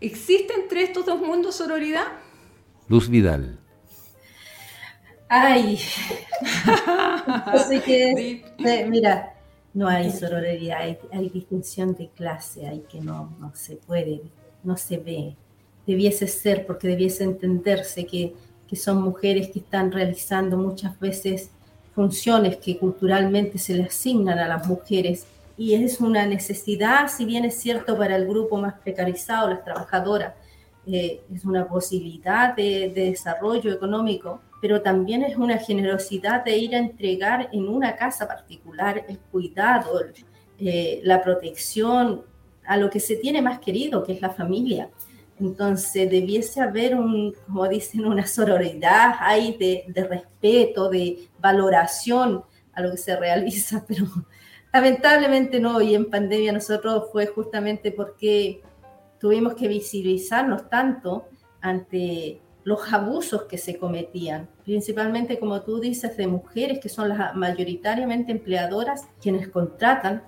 ¿Existe 0.00 0.54
entre 0.54 0.82
estos 0.82 1.06
dos 1.06 1.20
mundos 1.20 1.56
sororidad? 1.56 2.06
Luz 2.88 3.08
Vidal. 3.08 3.58
Ay, 5.28 5.78
que, 7.84 8.44
mira, 8.88 9.34
no 9.72 9.86
hay 9.86 10.10
sororidad, 10.10 10.80
hay, 11.12 11.28
distinción 11.28 11.94
de 11.94 12.08
clase, 12.08 12.66
hay 12.66 12.80
que 12.80 13.00
no, 13.00 13.36
no 13.38 13.52
se 13.54 13.76
puede, 13.76 14.22
no 14.64 14.76
se 14.76 14.96
ve 14.98 15.36
debiese 15.86 16.28
ser, 16.28 16.66
porque 16.66 16.88
debiese 16.88 17.24
entenderse 17.24 18.06
que, 18.06 18.34
que 18.68 18.76
son 18.76 19.02
mujeres 19.02 19.50
que 19.50 19.58
están 19.58 19.90
realizando 19.90 20.56
muchas 20.56 20.98
veces 21.00 21.50
funciones 21.94 22.56
que 22.58 22.78
culturalmente 22.78 23.58
se 23.58 23.74
le 23.74 23.84
asignan 23.84 24.38
a 24.38 24.46
las 24.46 24.66
mujeres 24.66 25.26
y 25.60 25.74
es 25.74 26.00
una 26.00 26.24
necesidad, 26.24 27.08
si 27.08 27.26
bien 27.26 27.44
es 27.44 27.56
cierto 27.56 27.94
para 27.98 28.16
el 28.16 28.26
grupo 28.26 28.56
más 28.56 28.80
precarizado, 28.82 29.50
las 29.50 29.62
trabajadoras, 29.62 30.32
eh, 30.86 31.20
es 31.30 31.44
una 31.44 31.68
posibilidad 31.68 32.56
de, 32.56 32.90
desarrollo 32.94 33.70
económico, 33.70 34.40
pero 34.62 34.80
también 34.80 35.22
es 35.22 35.36
una 35.36 35.58
generosidad 35.58 36.46
de 36.46 36.56
ir 36.56 36.74
a 36.74 36.78
entregar 36.78 37.50
en 37.52 37.68
una 37.68 37.94
casa 37.94 38.26
particular 38.26 39.04
el 39.06 39.18
cuidado, 39.18 40.00
eh, 40.58 41.02
la 41.04 41.22
protección 41.22 42.22
a 42.64 42.78
lo 42.78 42.88
que 42.88 42.98
se 42.98 43.16
tiene 43.16 43.42
más 43.42 43.58
querido, 43.58 44.02
que 44.02 44.14
es 44.14 44.22
la 44.22 44.30
familia. 44.30 44.88
Entonces 45.38 46.10
debiese 46.10 46.62
haber 46.62 46.94
un, 46.94 47.34
como 47.44 47.68
dicen, 47.68 48.06
una 48.06 48.26
sororidad 48.26 49.16
ahí 49.18 49.58
de, 49.58 49.84
de 49.88 50.08
respeto, 50.08 50.88
de 50.88 51.28
valoración 51.38 52.44
a 52.72 52.80
lo 52.80 52.92
que 52.92 52.96
se 52.96 53.14
realiza, 53.14 53.84
pero 53.88 54.06
lamentablemente 54.72 55.60
no, 55.60 55.80
y 55.80 55.94
en 55.94 56.10
pandemia 56.10 56.52
nosotros 56.52 57.08
fue 57.12 57.26
justamente 57.26 57.92
porque 57.92 58.62
tuvimos 59.18 59.54
que 59.54 59.68
visibilizarnos 59.68 60.68
tanto 60.68 61.26
ante 61.60 62.40
los 62.64 62.92
abusos 62.92 63.44
que 63.44 63.58
se 63.58 63.78
cometían, 63.78 64.48
principalmente 64.64 65.38
como 65.38 65.62
tú 65.62 65.80
dices, 65.80 66.16
de 66.16 66.26
mujeres 66.26 66.78
que 66.80 66.88
son 66.88 67.08
las 67.08 67.34
mayoritariamente 67.34 68.32
empleadoras 68.32 69.08
quienes 69.20 69.48
contratan, 69.48 70.24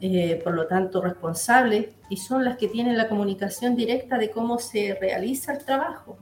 eh, 0.00 0.40
por 0.42 0.54
lo 0.54 0.66
tanto 0.66 1.00
responsables, 1.00 1.88
y 2.10 2.16
son 2.16 2.44
las 2.44 2.56
que 2.56 2.68
tienen 2.68 2.96
la 2.96 3.08
comunicación 3.08 3.76
directa 3.76 4.18
de 4.18 4.30
cómo 4.30 4.58
se 4.58 4.96
realiza 5.00 5.52
el 5.52 5.64
trabajo. 5.64 6.18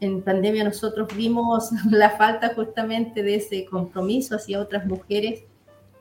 En 0.00 0.22
pandemia 0.22 0.64
nosotros 0.64 1.08
vimos 1.16 1.70
la 1.90 2.10
falta 2.10 2.54
justamente 2.54 3.22
de 3.22 3.36
ese 3.36 3.64
compromiso 3.66 4.36
hacia 4.36 4.60
otras 4.60 4.86
mujeres, 4.86 5.44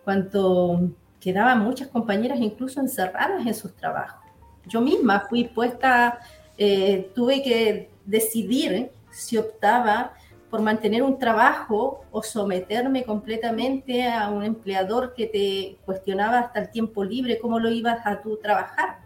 cuanto 0.08 0.90
quedaban 1.20 1.60
muchas 1.60 1.90
compañeras 1.90 2.40
incluso 2.40 2.80
encerradas 2.80 3.46
en 3.46 3.54
sus 3.54 3.76
trabajos. 3.76 4.24
Yo 4.66 4.80
misma 4.80 5.26
fui 5.28 5.44
puesta, 5.44 6.20
eh, 6.58 7.12
tuve 7.14 7.44
que 7.44 7.90
decidir 8.06 8.90
si 9.12 9.36
optaba 9.36 10.14
por 10.50 10.62
mantener 10.62 11.04
un 11.04 11.20
trabajo 11.20 12.06
o 12.10 12.24
someterme 12.24 13.04
completamente 13.04 14.08
a 14.08 14.30
un 14.30 14.44
empleador 14.46 15.14
que 15.14 15.28
te 15.28 15.78
cuestionaba 15.86 16.40
hasta 16.40 16.62
el 16.62 16.70
tiempo 16.70 17.04
libre, 17.04 17.38
cómo 17.38 17.60
lo 17.60 17.70
ibas 17.70 18.00
a 18.06 18.22
tú 18.22 18.38
trabajar. 18.38 19.00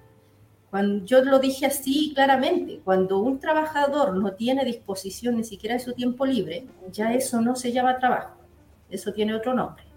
Cuando 0.69 1.03
yo 1.03 1.23
lo 1.23 1.39
dije 1.39 1.65
así 1.65 2.11
claramente, 2.13 2.79
cuando 2.83 3.17
un 3.17 3.39
trabajador 3.39 4.15
no 4.15 4.33
tiene 4.33 4.63
disposición 4.65 5.37
ni 5.37 5.45
siquiera 5.45 5.73
de 5.73 5.81
su 5.81 5.93
tiempo 5.93 6.27
libre, 6.27 6.67
ya 6.91 7.11
eso 7.11 7.41
no 7.41 7.55
se 7.55 7.71
llama 7.71 7.97
trabajo, 7.97 8.37
eso 8.87 9.11
tiene 9.11 9.33
otro 9.33 9.55
nombre. 9.55 9.90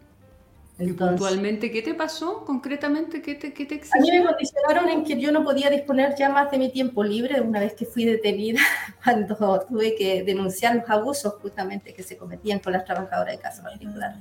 Entonces, 0.76 1.60
qué 1.60 1.82
te 1.82 1.94
pasó 1.94 2.44
concretamente? 2.44 3.22
¿Qué 3.22 3.36
te, 3.36 3.52
qué 3.52 3.64
te 3.64 3.76
A 3.76 4.00
mí 4.00 4.10
me 4.10 4.24
condicionaron 4.24 4.88
en 4.88 5.04
que 5.04 5.20
yo 5.20 5.30
no 5.30 5.44
podía 5.44 5.70
disponer 5.70 6.16
ya 6.16 6.28
más 6.30 6.50
de 6.50 6.58
mi 6.58 6.68
tiempo 6.70 7.04
libre 7.04 7.40
una 7.40 7.60
vez 7.60 7.74
que 7.74 7.86
fui 7.86 8.04
detenida 8.04 8.60
cuando 9.04 9.36
tuve 9.68 9.94
que 9.94 10.24
denunciar 10.24 10.74
los 10.74 10.90
abusos 10.90 11.34
justamente 11.34 11.94
que 11.94 12.02
se 12.02 12.16
cometían 12.16 12.58
con 12.58 12.72
las 12.72 12.84
trabajadoras 12.84 13.36
de 13.36 13.40
casa 13.40 13.62
particular. 13.62 14.16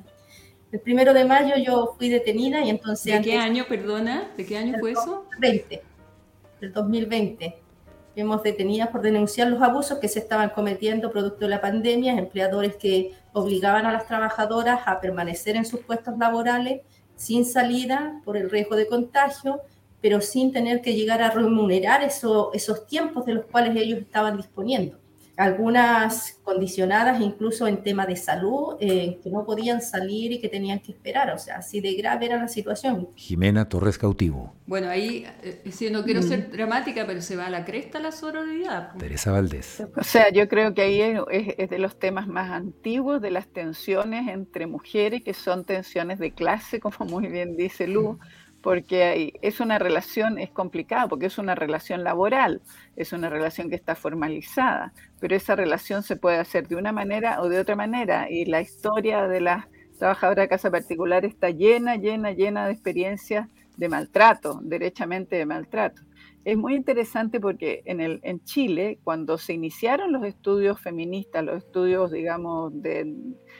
El 0.72 0.80
primero 0.80 1.14
de 1.14 1.26
mayo 1.26 1.56
yo 1.58 1.96
fui 1.98 2.10
detenida 2.10 2.62
y 2.62 2.70
entonces... 2.70 3.14
¿De 3.14 3.22
qué 3.22 3.38
año, 3.38 3.66
perdona? 3.68 4.32
¿De 4.38 4.46
qué 4.46 4.58
año 4.58 4.78
fue 4.80 4.92
eso? 4.92 5.26
20, 5.40 5.82
del 6.62 6.74
2020. 6.74 7.63
Hemos 8.16 8.44
detenidas 8.44 8.90
por 8.90 9.02
denunciar 9.02 9.48
los 9.48 9.62
abusos 9.62 9.98
que 9.98 10.08
se 10.08 10.20
estaban 10.20 10.50
cometiendo 10.50 11.12
producto 11.12 11.46
de 11.46 11.50
la 11.50 11.62
pandemia, 11.62 12.14
empleadores 12.14 12.76
que 12.76 13.14
obligaban 13.34 13.86
a 13.86 13.92
las 13.92 14.06
trabajadoras 14.06 14.82
a 14.86 15.02
permanecer 15.02 15.56
en 15.56 15.66
sus 15.66 15.80
puestos 15.82 16.18
laborales 16.18 16.82
sin 17.16 17.46
salida 17.46 18.22
por 18.24 18.38
el 18.38 18.50
riesgo 18.50 18.76
de 18.76 18.88
contagio, 18.88 19.62
pero 20.02 20.22
sin 20.22 20.52
tener 20.52 20.82
que 20.82 20.94
llegar 20.94 21.22
a 21.22 21.32
remunerar 21.32 22.04
esos 22.04 22.88
tiempos 22.88 23.26
de 23.26 23.34
los 23.34 23.46
cuales 23.46 23.76
ellos 23.76 24.00
estaban 24.00 24.38
disponiendo 24.38 25.03
algunas 25.36 26.40
condicionadas 26.44 27.20
incluso 27.22 27.68
en 27.68 27.84
tema 27.84 28.06
de 28.06 28.16
salud, 28.16 28.76
eh, 28.80 29.20
que 29.24 29.30
no 29.30 29.46
podían 29.46 29.82
salir 29.82 30.32
y 30.32 30.40
que 30.40 30.50
tenían 30.50 30.80
que 30.80 30.92
esperar, 30.92 31.32
o 31.32 31.38
sea, 31.40 31.58
así 31.58 31.82
de 31.82 31.94
grave 31.96 32.28
era 32.28 32.38
la 32.38 32.48
situación. 32.48 33.10
Jimena 33.16 33.68
Torres 33.68 33.98
Cautivo. 33.98 34.54
Bueno, 34.68 34.90
ahí, 34.90 35.26
eh, 35.42 35.64
si 35.72 35.90
no 35.90 36.04
quiero 36.04 36.22
ser 36.22 36.52
dramática, 36.52 37.06
pero 37.08 37.22
se 37.22 37.36
va 37.36 37.48
a 37.48 37.50
la 37.50 37.66
cresta 37.66 38.00
la 38.00 38.12
sororidad. 38.12 38.94
Teresa 38.98 39.32
Valdés. 39.32 39.84
O 39.96 40.04
sea, 40.04 40.30
yo 40.30 40.48
creo 40.48 40.74
que 40.74 40.84
ahí 40.84 41.02
es, 41.02 41.56
es 41.58 41.70
de 41.70 41.80
los 41.80 41.98
temas 41.98 42.28
más 42.28 42.52
antiguos 42.52 43.22
de 43.22 43.32
las 43.32 43.48
tensiones 43.48 44.28
entre 44.28 44.68
mujeres, 44.68 45.24
que 45.24 45.34
son 45.34 45.66
tensiones 45.66 46.20
de 46.20 46.32
clase, 46.32 46.80
como 46.80 47.06
muy 47.10 47.28
bien 47.28 47.58
dice 47.58 47.88
Lu 47.88 48.20
porque 48.64 49.34
es 49.42 49.60
una 49.60 49.78
relación, 49.78 50.40
es 50.40 50.50
complicada, 50.50 51.10
porque 51.10 51.26
es 51.26 51.38
una 51.38 51.54
relación 51.54 52.02
laboral, 52.06 52.62
es 52.96 53.12
una 53.12 53.30
relación 53.30 53.70
que 53.70 53.76
está 53.76 53.94
formalizada, 53.94 54.94
pero 55.20 55.36
esa 55.36 55.58
relación 55.58 56.02
se 56.02 56.16
puede 56.16 56.38
hacer 56.38 56.70
de 56.70 56.78
una 56.78 56.94
manera 56.94 57.42
o 57.42 57.50
de 57.50 57.60
otra 57.60 57.76
manera, 57.76 58.32
y 58.32 58.46
la 58.46 58.62
historia 58.62 59.28
de 59.28 59.42
las 59.42 59.66
trabajadoras 60.00 60.46
de 60.46 60.50
casa 60.50 60.72
particular 60.72 61.26
está 61.26 61.50
llena, 61.50 61.98
llena, 61.98 62.32
llena 62.32 62.66
de 62.66 62.72
experiencias 62.72 63.50
de 63.76 63.90
maltrato, 63.90 64.62
derechamente 64.64 65.36
de 65.36 65.46
maltrato. 65.46 66.02
Es 66.46 66.58
muy 66.58 66.76
interesante 66.76 67.40
porque 67.40 67.84
en, 67.86 68.44
Chile, 68.44 69.00
cuando 69.04 69.38
se 69.38 69.54
iniciaron 69.54 70.12
los 70.12 70.26
estudios 70.26 70.80
feministas, 70.80 71.44
los 71.44 71.64
estudios, 71.64 72.12
digamos, 72.12 72.82
de, 72.82 73.16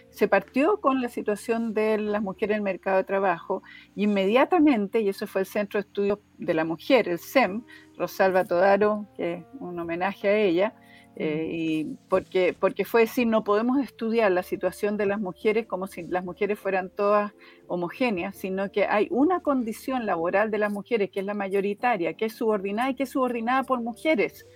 se 0.10 0.28
partió 0.28 0.82
con 0.82 1.02
la 1.02 1.08
situación 1.08 1.74
de 1.74 1.98
las 1.98 2.22
mujeres 2.22 2.56
en 2.56 2.58
el 2.58 2.64
mercado 2.64 2.98
de 2.98 3.06
trabajo 3.06 3.64
y 3.96 4.04
inmediatamente, 4.04 5.00
y 5.00 5.08
eso 5.08 5.28
fue 5.28 5.42
el 5.42 5.48
Centro 5.48 5.80
de 5.80 5.88
Estudios 5.88 6.20
de 6.38 6.54
la 6.54 6.66
Mujer, 6.66 7.08
el 7.08 7.20
SEM, 7.20 7.64
Rosalba 7.98 8.44
Todaro, 8.44 9.08
que 9.16 9.34
es 9.34 9.46
un 9.60 9.80
homenaje 9.80 10.28
a 10.28 10.38
ella, 10.38 10.76
eh, 11.16 11.48
y 11.52 11.84
porque, 12.10 12.56
porque 12.60 12.86
fue 12.86 13.02
decir, 13.02 13.28
no 13.28 13.44
podemos 13.44 13.80
estudiar 13.80 14.32
la 14.32 14.42
situación 14.42 14.98
de 14.98 15.06
las 15.06 15.20
mujeres 15.20 15.68
como 15.68 15.86
si 15.86 16.08
las 16.08 16.24
mujeres 16.24 16.58
fueran 16.58 16.90
todas 16.90 17.34
homogéneas, 17.68 18.36
sino 18.36 18.72
que 18.72 18.86
hay 18.86 19.08
una 19.12 19.42
condición 19.42 20.06
laboral 20.06 20.50
de 20.50 20.58
las 20.58 20.72
mujeres 20.72 21.12
que 21.12 21.20
es 21.20 21.26
la 21.26 21.36
mayoritaria, 21.36 22.14
que 22.14 22.26
es 22.26 22.34
subordinada 22.34 22.90
y 22.90 22.96
que 22.96 23.04
es 23.04 23.10
subordinada 23.10 23.64
por 23.64 23.82
mujeres. 23.82 24.48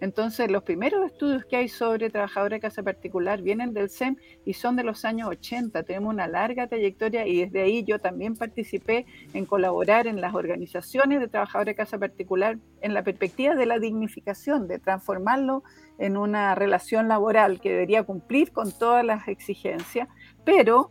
Entonces, 0.00 0.50
los 0.50 0.62
primeros 0.62 1.06
estudios 1.06 1.44
que 1.44 1.56
hay 1.56 1.68
sobre 1.68 2.10
trabajadores 2.10 2.58
de 2.58 2.60
casa 2.60 2.82
particular 2.82 3.42
vienen 3.42 3.72
del 3.72 3.90
SEM 3.90 4.16
y 4.44 4.54
son 4.54 4.76
de 4.76 4.84
los 4.84 5.04
años 5.04 5.28
80. 5.28 5.82
Tenemos 5.84 6.12
una 6.12 6.28
larga 6.28 6.66
trayectoria 6.66 7.26
y 7.26 7.44
desde 7.44 7.62
ahí 7.62 7.84
yo 7.84 7.98
también 7.98 8.36
participé 8.36 9.06
en 9.32 9.46
colaborar 9.46 10.06
en 10.06 10.20
las 10.20 10.34
organizaciones 10.34 11.20
de 11.20 11.28
trabajadores 11.28 11.72
de 11.72 11.76
casa 11.76 11.98
particular 11.98 12.58
en 12.80 12.94
la 12.94 13.02
perspectiva 13.02 13.54
de 13.54 13.66
la 13.66 13.78
dignificación, 13.78 14.68
de 14.68 14.78
transformarlo 14.78 15.62
en 15.98 16.16
una 16.16 16.54
relación 16.54 17.08
laboral 17.08 17.60
que 17.60 17.70
debería 17.70 18.02
cumplir 18.02 18.52
con 18.52 18.72
todas 18.72 19.04
las 19.04 19.28
exigencias, 19.28 20.08
pero 20.44 20.90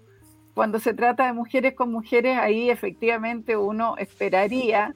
cuando 0.53 0.79
se 0.79 0.93
trata 0.93 1.25
de 1.25 1.33
mujeres 1.33 1.74
con 1.74 1.91
mujeres, 1.91 2.38
ahí 2.38 2.69
efectivamente 2.69 3.57
uno 3.57 3.98
esperaría 3.98 4.95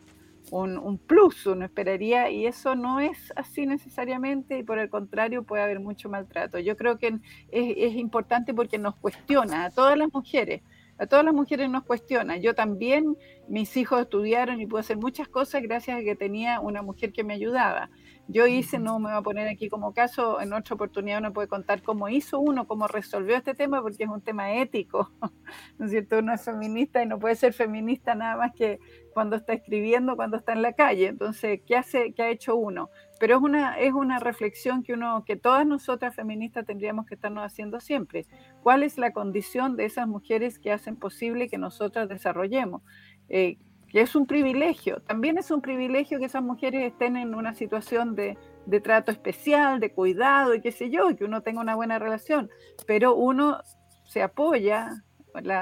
un, 0.52 0.98
plus, 0.98 1.46
uno 1.46 1.66
esperaría, 1.66 2.30
y 2.30 2.46
eso 2.46 2.76
no 2.76 3.00
es 3.00 3.34
así 3.36 3.66
necesariamente, 3.66 4.60
y 4.60 4.64
por 4.64 4.80
el 4.80 4.90
contrario 4.90 5.44
puede 5.44 5.64
haber 5.64 5.80
mucho 5.80 6.10
maltrato. 6.10 6.60
Yo 6.60 6.78
creo 6.78 6.98
que 6.98 7.20
es, 7.52 7.96
importante 7.96 8.54
porque 8.54 8.78
nos 8.78 8.96
cuestiona 8.96 9.66
a 9.66 9.70
todas 9.70 9.98
las 9.98 10.14
mujeres, 10.14 10.62
a 10.98 11.06
todas 11.06 11.26
las 11.26 11.34
mujeres 11.34 11.70
nos 11.70 11.84
cuestiona. 11.84 12.38
Yo 12.38 12.56
también, 12.56 13.18
mis 13.48 13.76
hijos 13.78 14.02
estudiaron 14.02 14.62
y 14.62 14.66
pude 14.66 14.82
hacer 14.82 14.98
muchas 14.98 15.28
cosas 15.28 15.62
gracias 15.62 16.00
a 16.00 16.04
que 16.04 16.16
tenía 16.16 16.60
una 16.60 16.82
mujer 16.82 17.12
que 17.12 17.24
me 17.24 17.34
ayudaba. 17.34 17.90
Yo 18.30 18.46
hice, 18.46 18.78
no 18.78 19.00
me 19.00 19.10
voy 19.10 19.18
a 19.18 19.22
poner 19.22 19.48
aquí 19.48 19.70
como 19.70 19.94
caso, 19.94 20.42
en 20.42 20.52
otra 20.52 20.76
oportunidad 20.76 21.20
uno 21.20 21.32
puede 21.32 21.48
contar 21.48 21.82
cómo 21.82 22.10
hizo 22.10 22.40
uno, 22.40 22.68
cómo 22.68 22.88
resolvió 22.88 23.38
este 23.38 23.54
tema, 23.54 23.82
porque 23.82 24.04
es 24.04 24.10
un 24.10 24.22
tema 24.22 24.54
ético, 24.54 25.12
¿no 25.78 25.86
es 25.86 25.92
cierto? 25.92 26.20
Uno 26.20 26.34
es 26.34 26.44
feminista 26.44 27.02
y 27.02 27.06
no 27.06 27.20
puede 27.20 27.36
ser 27.36 27.54
feminista 27.54 28.16
nada 28.16 28.36
más 28.36 28.54
que 28.54 28.80
cuando 29.18 29.36
está 29.36 29.54
escribiendo, 29.54 30.16
cuando 30.16 30.38
está 30.38 30.54
en 30.54 30.62
la 30.62 30.74
calle. 30.74 31.08
Entonces, 31.08 31.62
¿qué 31.66 31.76
hace, 31.76 32.14
qué 32.14 32.22
ha 32.22 32.30
hecho 32.30 32.56
uno? 32.56 32.92
Pero 33.20 33.38
es 33.38 33.42
una, 33.42 33.80
es 33.80 33.92
una 33.92 34.20
reflexión 34.20 34.84
que 34.84 34.94
uno, 34.94 35.24
que 35.26 35.36
todas 35.36 35.66
nosotras 35.66 36.14
feministas 36.14 36.68
tendríamos 36.68 37.08
que 37.08 37.16
estarnos 37.16 37.44
haciendo 37.44 37.80
siempre. 37.80 38.28
¿Cuál 38.62 38.84
es 38.84 39.00
la 39.00 39.14
condición 39.14 39.76
de 39.76 39.86
esas 39.86 40.08
mujeres 40.08 40.60
que 40.60 40.72
hacen 40.72 40.98
posible 40.98 41.50
que 41.50 41.58
nosotras 41.58 42.08
desarrollemos? 42.08 42.84
Eh, 43.28 43.58
que 43.88 44.02
es 44.02 44.16
un 44.16 44.28
privilegio. 44.28 45.02
También 45.02 45.40
es 45.40 45.50
un 45.50 45.62
privilegio 45.62 46.20
que 46.20 46.26
esas 46.26 46.44
mujeres 46.44 46.92
estén 46.92 47.18
en 47.18 47.34
una 47.34 47.56
situación 47.56 48.14
de, 48.14 48.38
trato 48.84 49.12
especial, 49.12 49.80
de 49.80 49.94
cuidado 49.94 50.54
y 50.54 50.62
qué 50.62 50.72
sé 50.72 50.92
yo, 50.92 51.10
y 51.10 51.16
que 51.16 51.26
uno 51.26 51.42
tenga 51.42 51.62
una 51.62 51.74
buena 51.74 51.98
relación. 51.98 52.52
Pero 52.86 53.16
uno 53.16 53.62
se 54.06 54.22
apoya, 54.22 54.92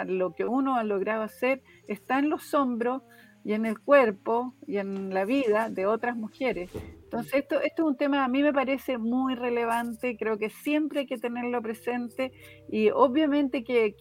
lo 0.07 0.35
que 0.35 0.43
uno 0.43 0.75
ha 0.75 0.83
logrado 0.83 1.23
hacer 1.23 1.63
está 1.87 2.19
en 2.19 2.29
los 2.29 2.53
hombros 2.53 3.03
y 3.45 3.53
en 3.53 3.67
el 3.67 3.79
cuerpo 3.79 4.55
y 4.65 4.77
en 4.77 5.13
la 5.13 5.23
vida 5.23 5.69
de 5.69 5.85
otras 5.85 6.17
mujeres. 6.17 6.71
Entonces, 7.03 7.35
esto, 7.35 7.61
esto 7.61 7.83
es 7.83 7.87
un 7.87 7.95
tema 7.95 8.25
a 8.25 8.27
mí 8.27 8.41
me 8.41 8.51
parece 8.51 8.97
muy 8.97 9.35
relevante, 9.35 10.17
creo 10.17 10.39
que 10.39 10.49
siempre 10.49 11.01
hay 11.01 11.05
que 11.05 11.19
tenerlo 11.19 11.61
presente 11.61 12.31
y 12.67 12.89
obviamente 12.89 13.63
que, 13.63 13.95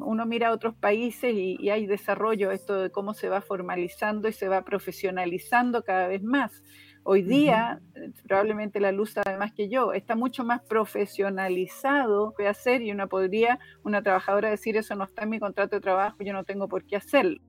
uno 0.00 0.26
mira 0.26 0.48
a 0.48 0.52
otros 0.52 0.74
países 0.74 1.32
y, 1.32 1.70
hay 1.70 1.86
desarrollo, 1.86 2.50
esto 2.50 2.74
de 2.74 2.90
cómo 2.90 3.14
se 3.14 3.28
va 3.28 3.40
formalizando 3.40 4.28
y 4.28 4.32
se 4.32 4.48
va 4.48 4.64
profesionalizando 4.64 5.84
cada 5.84 6.08
vez 6.08 6.24
más. 6.24 6.64
Hoy 7.04 7.22
día, 7.22 7.80
probablemente 8.28 8.78
la 8.78 8.92
luz 8.92 9.10
sabe 9.10 9.36
más 9.36 9.52
que 9.52 9.68
yo, 9.68 9.92
está 9.92 10.14
mucho 10.14 10.44
más 10.44 10.62
profesionalizado 10.62 12.32
que 12.36 12.46
hacer 12.46 12.80
y 12.82 12.92
una 12.92 13.08
podría, 13.08 13.58
una 13.82 14.02
trabajadora 14.02 14.50
decir 14.50 14.76
eso 14.76 14.94
no 14.94 15.04
está 15.04 15.24
en 15.24 15.30
mi 15.30 15.40
contrato 15.40 15.74
de 15.74 15.80
trabajo, 15.80 16.18
yo 16.20 16.32
no 16.32 16.44
tengo 16.44 16.68
por 16.68 16.84
qué 16.84 16.94
hacerlo. 16.94 17.40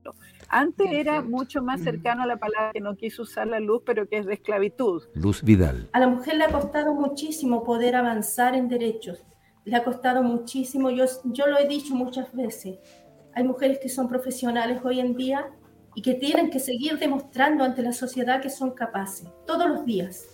Antes 0.48 0.90
era 0.90 1.22
mucho 1.22 1.62
más 1.62 1.82
cercano 1.82 2.24
a 2.24 2.26
la 2.26 2.36
palabra 2.36 2.72
que 2.72 2.80
no 2.80 2.96
quiso 2.96 3.22
usar 3.22 3.46
la 3.46 3.60
luz, 3.60 3.82
pero 3.86 4.08
que 4.08 4.18
es 4.18 4.26
de 4.26 4.34
esclavitud. 4.34 5.04
Luz 5.14 5.40
Vidal. 5.44 5.88
A 5.92 6.00
la 6.00 6.08
mujer 6.08 6.34
le 6.34 6.44
ha 6.44 6.48
costado 6.48 6.92
muchísimo 6.92 7.62
poder 7.62 7.94
avanzar 7.94 8.56
en 8.56 8.68
derechos, 8.68 9.24
le 9.64 9.76
ha 9.76 9.84
costado 9.84 10.24
muchísimo, 10.24 10.90
yo, 10.90 11.04
yo 11.26 11.46
lo 11.46 11.58
he 11.58 11.68
dicho 11.68 11.94
muchas 11.94 12.34
veces, 12.34 12.78
hay 13.32 13.44
mujeres 13.44 13.78
que 13.78 13.88
son 13.88 14.08
profesionales 14.08 14.80
hoy 14.84 14.98
en 14.98 15.14
día 15.14 15.48
y 15.94 16.02
que 16.02 16.14
tienen 16.14 16.50
que 16.50 16.58
seguir 16.58 16.98
demostrando 16.98 17.64
ante 17.64 17.82
la 17.82 17.92
sociedad 17.92 18.40
que 18.40 18.50
son 18.50 18.72
capaces, 18.72 19.28
todos 19.46 19.68
los 19.68 19.84
días, 19.84 20.26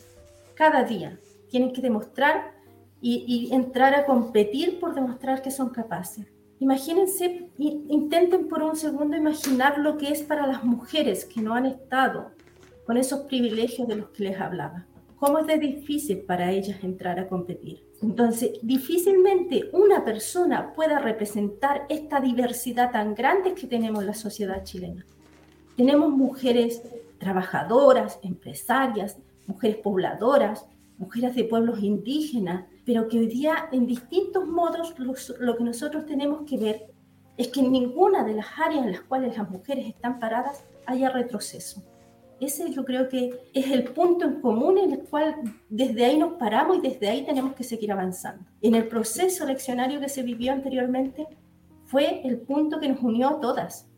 cada 0.54 0.84
día, 0.84 1.18
tienen 1.48 1.72
que 1.72 1.82
demostrar 1.82 2.52
y, 3.00 3.48
entrar 3.52 3.94
a 3.94 4.04
competir 4.04 4.78
por 4.78 4.94
demostrar 4.94 5.42
que 5.42 5.50
son 5.50 5.70
capaces. 5.70 6.26
Imagínense, 6.58 7.50
intenten 7.58 8.46
por 8.48 8.62
un 8.62 8.76
segundo 8.76 9.16
imaginar 9.16 9.78
lo 9.78 9.96
que 9.96 10.10
es 10.10 10.22
para 10.22 10.46
las 10.46 10.62
mujeres 10.62 11.24
que 11.24 11.40
no 11.40 11.54
han 11.54 11.64
estado 11.64 12.32
con 12.84 12.98
esos 12.98 13.20
privilegios 13.20 13.88
de 13.88 13.96
los 13.96 14.10
que 14.10 14.24
les 14.24 14.38
hablaba. 14.38 14.86
¿Cómo 15.16 15.38
es 15.38 15.46
de 15.46 15.58
difícil 15.58 16.20
para 16.20 16.50
ellas 16.50 16.82
entrar 16.82 17.18
a 17.18 17.28
competir? 17.28 17.84
Entonces, 18.02 18.52
difícilmente 18.62 19.70
una 19.72 20.04
persona 20.04 20.72
pueda 20.72 20.98
representar 20.98 21.86
esta 21.88 22.20
diversidad 22.20 22.90
tan 22.90 23.14
grande 23.14 23.54
que 23.54 23.66
tenemos 23.66 24.00
en 24.00 24.06
la 24.06 24.14
sociedad 24.14 24.64
chilena. 24.64 25.04
Tenemos 25.76 26.10
mujeres 26.10 26.82
trabajadoras, 27.18 28.18
empresarias, 28.22 29.18
mujeres 29.46 29.76
pobladoras, 29.76 30.66
mujeres 30.98 31.34
de 31.34 31.44
pueblos 31.44 31.82
indígenas, 31.82 32.64
pero 32.84 33.08
que 33.08 33.18
hoy 33.18 33.26
día 33.26 33.68
en 33.72 33.86
distintos 33.86 34.46
modos 34.46 34.94
lo 35.38 35.56
que 35.56 35.64
nosotros 35.64 36.06
tenemos 36.06 36.42
que 36.42 36.58
ver 36.58 36.90
es 37.36 37.48
que 37.48 37.60
en 37.60 37.72
ninguna 37.72 38.24
de 38.24 38.34
las 38.34 38.46
áreas 38.58 38.84
en 38.84 38.92
las 38.92 39.00
cuales 39.02 39.36
las 39.36 39.48
mujeres 39.48 39.86
están 39.86 40.18
paradas 40.18 40.64
haya 40.86 41.08
retroceso. 41.10 41.82
Ese 42.40 42.70
yo 42.70 42.84
creo 42.84 43.08
que 43.08 43.38
es 43.52 43.70
el 43.70 43.84
punto 43.84 44.24
en 44.24 44.40
común 44.40 44.78
en 44.78 44.92
el 44.92 45.00
cual 45.00 45.36
desde 45.68 46.06
ahí 46.06 46.18
nos 46.18 46.34
paramos 46.34 46.78
y 46.78 46.80
desde 46.80 47.08
ahí 47.08 47.24
tenemos 47.24 47.54
que 47.54 47.64
seguir 47.64 47.92
avanzando. 47.92 48.44
En 48.62 48.74
el 48.74 48.88
proceso 48.88 49.44
eleccionario 49.44 50.00
que 50.00 50.08
se 50.08 50.22
vivió 50.22 50.52
anteriormente 50.52 51.26
fue 51.84 52.26
el 52.26 52.40
punto 52.40 52.80
que 52.80 52.88
nos 52.88 53.02
unió 53.02 53.28
a 53.28 53.40
todas 53.40 53.89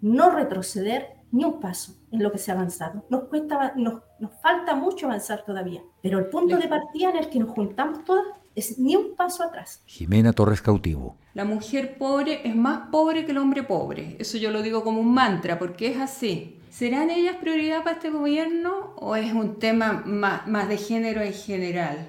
no 0.00 0.30
retroceder 0.30 1.18
ni 1.30 1.44
un 1.44 1.60
paso 1.60 1.94
en 2.10 2.22
lo 2.22 2.32
que 2.32 2.38
se 2.38 2.50
ha 2.50 2.54
avanzado. 2.54 3.04
Nos, 3.10 3.24
cuesta, 3.24 3.72
nos, 3.76 4.02
nos 4.18 4.32
falta 4.40 4.74
mucho 4.74 5.06
avanzar 5.06 5.44
todavía, 5.44 5.82
pero 6.02 6.18
el 6.18 6.26
punto 6.26 6.56
de 6.56 6.68
partida 6.68 7.10
en 7.10 7.16
el 7.16 7.28
que 7.28 7.38
nos 7.38 7.50
juntamos 7.50 8.04
todas 8.04 8.24
es 8.54 8.78
ni 8.78 8.96
un 8.96 9.14
paso 9.14 9.44
atrás. 9.44 9.82
Jimena 9.86 10.32
Torres 10.32 10.60
Cautivo. 10.60 11.16
La 11.34 11.44
mujer 11.44 11.96
pobre 11.96 12.40
es 12.44 12.56
más 12.56 12.88
pobre 12.90 13.24
que 13.24 13.30
el 13.30 13.38
hombre 13.38 13.62
pobre. 13.62 14.16
Eso 14.18 14.36
yo 14.38 14.50
lo 14.50 14.62
digo 14.62 14.82
como 14.82 15.00
un 15.00 15.14
mantra, 15.14 15.58
porque 15.58 15.88
es 15.88 15.98
así. 15.98 16.58
¿Serán 16.70 17.10
ellas 17.10 17.36
prioridad 17.36 17.82
para 17.84 17.96
este 17.96 18.10
gobierno 18.10 18.94
o 18.96 19.16
es 19.16 19.32
un 19.32 19.58
tema 19.58 20.02
más, 20.04 20.46
más 20.48 20.68
de 20.68 20.76
género 20.76 21.22
en 21.22 21.32
general? 21.32 22.08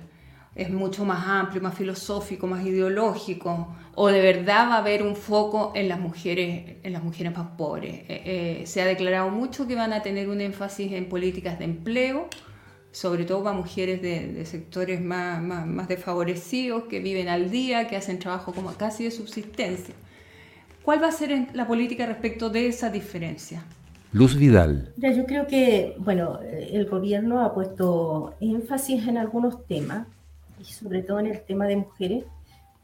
Es 0.59 0.69
mucho 0.69 1.05
más 1.05 1.25
amplio, 1.25 1.61
más 1.61 1.73
filosófico, 1.73 2.45
más 2.45 2.65
ideológico, 2.65 3.73
o 3.95 4.09
de 4.09 4.21
verdad 4.21 4.67
va 4.67 4.75
a 4.75 4.77
haber 4.79 5.03
un 5.03 5.15
foco 5.15 5.71
en 5.73 5.87
las 5.87 6.01
mujeres, 6.01 6.75
en 6.83 6.91
las 6.91 7.01
mujeres 7.01 7.35
más 7.35 7.47
pobres. 7.57 8.01
Eh, 8.09 8.61
eh, 8.61 8.67
se 8.67 8.81
ha 8.81 8.85
declarado 8.85 9.29
mucho 9.29 9.67
que 9.67 9.75
van 9.75 9.93
a 9.93 10.01
tener 10.01 10.27
un 10.27 10.41
énfasis 10.41 10.91
en 10.91 11.07
políticas 11.07 11.59
de 11.59 11.65
empleo, 11.65 12.27
sobre 12.91 13.23
todo 13.23 13.41
para 13.41 13.55
mujeres 13.55 14.01
de, 14.01 14.45
sectores 14.45 14.99
más, 14.99 15.41
más, 15.41 15.87
desfavorecidos, 15.87 16.83
que 16.85 16.99
viven 16.99 17.29
al 17.29 17.49
día, 17.49 17.87
que 17.87 17.95
hacen 17.95 18.19
trabajo 18.19 18.51
como 18.51 18.73
casi 18.73 19.05
de 19.05 19.11
subsistencia. 19.11 19.95
¿Cuál 20.83 21.01
va 21.01 21.07
a 21.07 21.13
ser 21.13 21.47
la 21.53 21.67
política 21.67 22.05
respecto 22.05 22.49
de 22.49 22.67
esa 22.67 22.89
diferencia? 22.89 23.63
Luz 24.11 24.35
Vidal. 24.35 24.91
yo 24.97 25.25
creo 25.25 25.47
que, 25.47 25.95
bueno, 25.99 26.39
el 26.41 26.85
gobierno 26.87 27.41
ha 27.41 27.53
puesto 27.53 28.35
énfasis 28.41 29.07
en 29.07 29.17
algunos 29.17 29.65
temas 29.67 30.07
y 30.59 30.65
sobre 30.65 31.01
todo 31.01 31.19
en 31.19 31.27
el 31.27 31.41
tema 31.41 31.65
de 31.65 31.77
mujeres, 31.77 32.25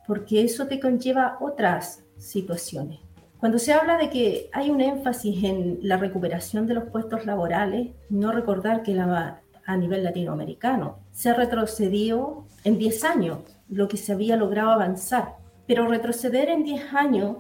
porque 0.08 0.44
eso 0.44 0.68
te 0.68 0.80
conlleva 0.80 1.38
otras 1.42 2.04
situaciones. 2.18 3.00
Cuando 3.40 3.60
se 3.60 3.74
habla 3.74 3.98
de 3.98 4.10
que 4.10 4.50
hay 4.54 4.70
un 4.70 4.82
énfasis 4.82 5.44
en 5.44 5.80
la 5.82 5.98
recuperación 5.98 6.66
de 6.68 6.74
los 6.74 6.86
puestos 6.86 7.26
laborales, 7.26 7.90
no 8.10 8.32
recordar 8.32 8.82
que 8.82 8.98
a 9.00 9.78
nivel 9.78 10.04
latinoamericano 10.04 11.00
se 11.12 11.30
ha 11.30 11.34
retrocedido 11.34 12.46
en 12.64 12.78
10 12.78 13.04
años 13.04 13.40
lo 13.70 13.88
que 13.88 13.98
se 13.98 14.14
había 14.14 14.38
logrado 14.38 14.72
avanzar, 14.72 15.36
pero 15.68 15.88
retroceder 15.88 16.50
en 16.50 16.64
10 16.64 16.94
años 16.94 17.38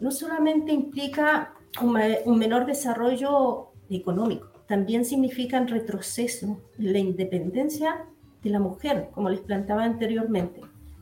no 0.00 0.10
solamente 0.10 0.72
implica 0.72 1.54
un, 1.80 2.38
menor 2.38 2.66
desarrollo 2.66 3.72
económico, 3.90 4.48
también 4.66 5.04
significa 5.04 5.60
un 5.60 5.68
retroceso 5.68 6.60
en 6.78 6.92
la 6.92 6.98
independencia 6.98 8.06
de 8.42 8.50
la 8.50 8.58
mujer, 8.58 9.08
como 9.12 9.30
les 9.30 9.40
plantaba 9.40 9.84
anteriormente. 9.84 10.60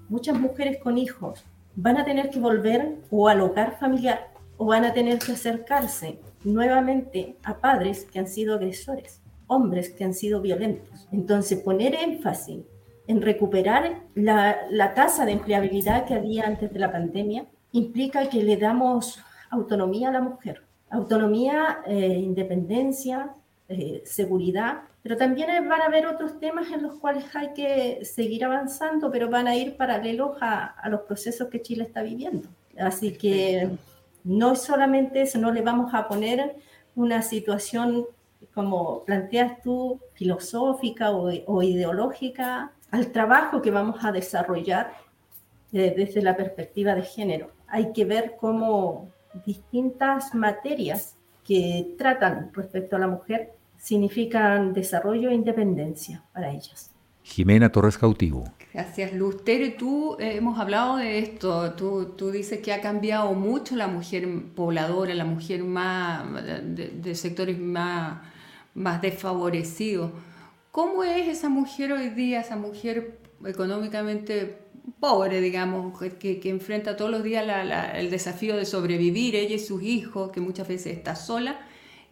Muchas 0.08 0.38
mujeres 0.38 0.78
con 0.82 0.98
hijos 0.98 1.44
van 1.76 1.96
a 1.96 2.04
tener 2.04 2.30
que 2.30 2.40
volver 2.40 2.96
o 3.10 3.28
al 3.28 3.40
hogar 3.40 3.78
familiar 3.78 4.28
o 4.56 4.66
van 4.66 4.84
a 4.84 4.92
tener 4.92 5.18
que 5.18 5.32
acercarse 5.32 6.18
nuevamente 6.44 7.36
a 7.44 7.56
padres 7.58 8.04
que 8.04 8.18
han 8.18 8.26
sido 8.26 8.54
agresores, 8.54 9.20
hombres 9.46 9.90
que 9.90 10.04
han 10.04 10.14
sido 10.14 10.40
violentos. 10.40 11.08
Entonces, 11.12 11.60
poner 11.60 11.94
énfasis 11.94 12.64
en 13.06 13.22
recuperar 13.22 14.02
la, 14.14 14.94
tasa 14.94 15.24
de 15.24 15.32
empleabilidad 15.32 16.04
que 16.06 16.14
había 16.14 16.46
antes 16.46 16.72
de 16.72 16.78
la 16.78 16.92
pandemia 16.92 17.46
implica 17.72 18.28
que 18.28 18.42
le 18.42 18.56
damos 18.56 19.18
autonomía 19.50 20.08
a 20.08 20.12
la 20.12 20.20
mujer. 20.20 20.62
Autonomía, 20.90 21.80
eh, 21.86 22.20
independencia, 22.22 23.32
eh, 23.68 24.02
seguridad 24.04 24.82
pero 25.02 25.16
también 25.16 25.48
van 25.68 25.80
a 25.80 25.86
haber 25.86 26.06
otros 26.06 26.38
temas 26.38 26.70
en 26.70 26.82
los 26.82 26.98
cuales 26.98 27.24
hay 27.34 27.52
que 27.54 28.04
seguir 28.04 28.44
avanzando, 28.44 29.10
pero 29.10 29.30
van 29.30 29.48
a 29.48 29.56
ir 29.56 29.76
paralelos 29.76 30.36
a, 30.40 30.88
los 30.90 31.02
procesos 31.02 31.48
que 31.48 31.62
Chile 31.62 31.84
está 31.84 32.02
viviendo. 32.02 32.48
Así 32.78 33.12
que 33.12 33.70
no 34.24 34.52
es 34.52 34.60
solamente 34.60 35.22
eso, 35.22 35.38
no 35.38 35.52
le 35.52 35.62
vamos 35.62 35.94
a 35.94 36.06
poner 36.06 36.56
una 36.94 37.22
situación 37.22 38.04
como 38.52 39.04
planteas 39.04 39.62
tú, 39.62 40.00
filosófica 40.14 41.12
o, 41.12 41.62
ideológica, 41.62 42.72
al 42.90 43.12
trabajo 43.12 43.62
que 43.62 43.70
vamos 43.70 44.04
a 44.04 44.12
desarrollar 44.12 44.92
eh, 45.72 45.94
desde 45.96 46.20
la 46.20 46.36
perspectiva 46.36 46.94
de 46.94 47.02
género. 47.02 47.52
Hay 47.68 47.92
que 47.92 48.04
ver 48.04 48.36
cómo 48.38 49.08
distintas 49.46 50.34
materias 50.34 51.16
que 51.46 51.94
tratan 51.96 52.50
respecto 52.52 52.96
a 52.96 52.98
la 52.98 53.06
mujer 53.06 53.52
significan 53.80 54.72
desarrollo 54.74 55.30
e 55.30 55.34
independencia 55.34 56.22
para 56.32 56.50
ellas. 56.50 56.90
Jimena 57.22 57.70
Torres 57.70 57.96
Cautivo. 57.96 58.44
Gracias, 58.72 59.12
Luz. 59.12 59.44
Tere, 59.44 59.70
tú 59.70 60.16
eh, 60.18 60.36
hemos 60.36 60.58
hablado 60.58 60.96
de 60.96 61.18
esto. 61.18 61.72
Tú, 61.72 62.14
tú, 62.16 62.30
dices 62.30 62.60
que 62.60 62.72
ha 62.72 62.80
cambiado 62.80 63.32
mucho 63.34 63.74
la 63.76 63.88
mujer 63.88 64.28
pobladora, 64.54 65.14
la 65.14 65.24
mujer 65.24 65.64
más 65.64 66.24
de, 66.44 67.14
sectores 67.14 67.58
más, 67.58 68.20
más 68.74 69.02
desfavorecidos. 69.02 70.12
¿Cómo 70.70 71.02
es 71.02 71.28
esa 71.28 71.48
mujer 71.48 71.92
hoy 71.92 72.10
día, 72.10 72.40
esa 72.40 72.56
mujer 72.56 73.18
económicamente 73.44 74.58
pobre, 75.00 75.40
digamos, 75.40 75.98
que, 76.18 76.38
que 76.38 76.50
enfrenta 76.50 76.96
todos 76.96 77.10
los 77.10 77.24
días 77.24 77.44
el 77.94 78.10
desafío 78.10 78.56
de 78.56 78.64
sobrevivir, 78.64 79.34
ella 79.34 79.56
y 79.56 79.58
sus 79.58 79.82
hijos, 79.82 80.30
que 80.30 80.40
muchas 80.40 80.68
veces 80.68 80.96
está 80.96 81.16
sola? 81.16 81.60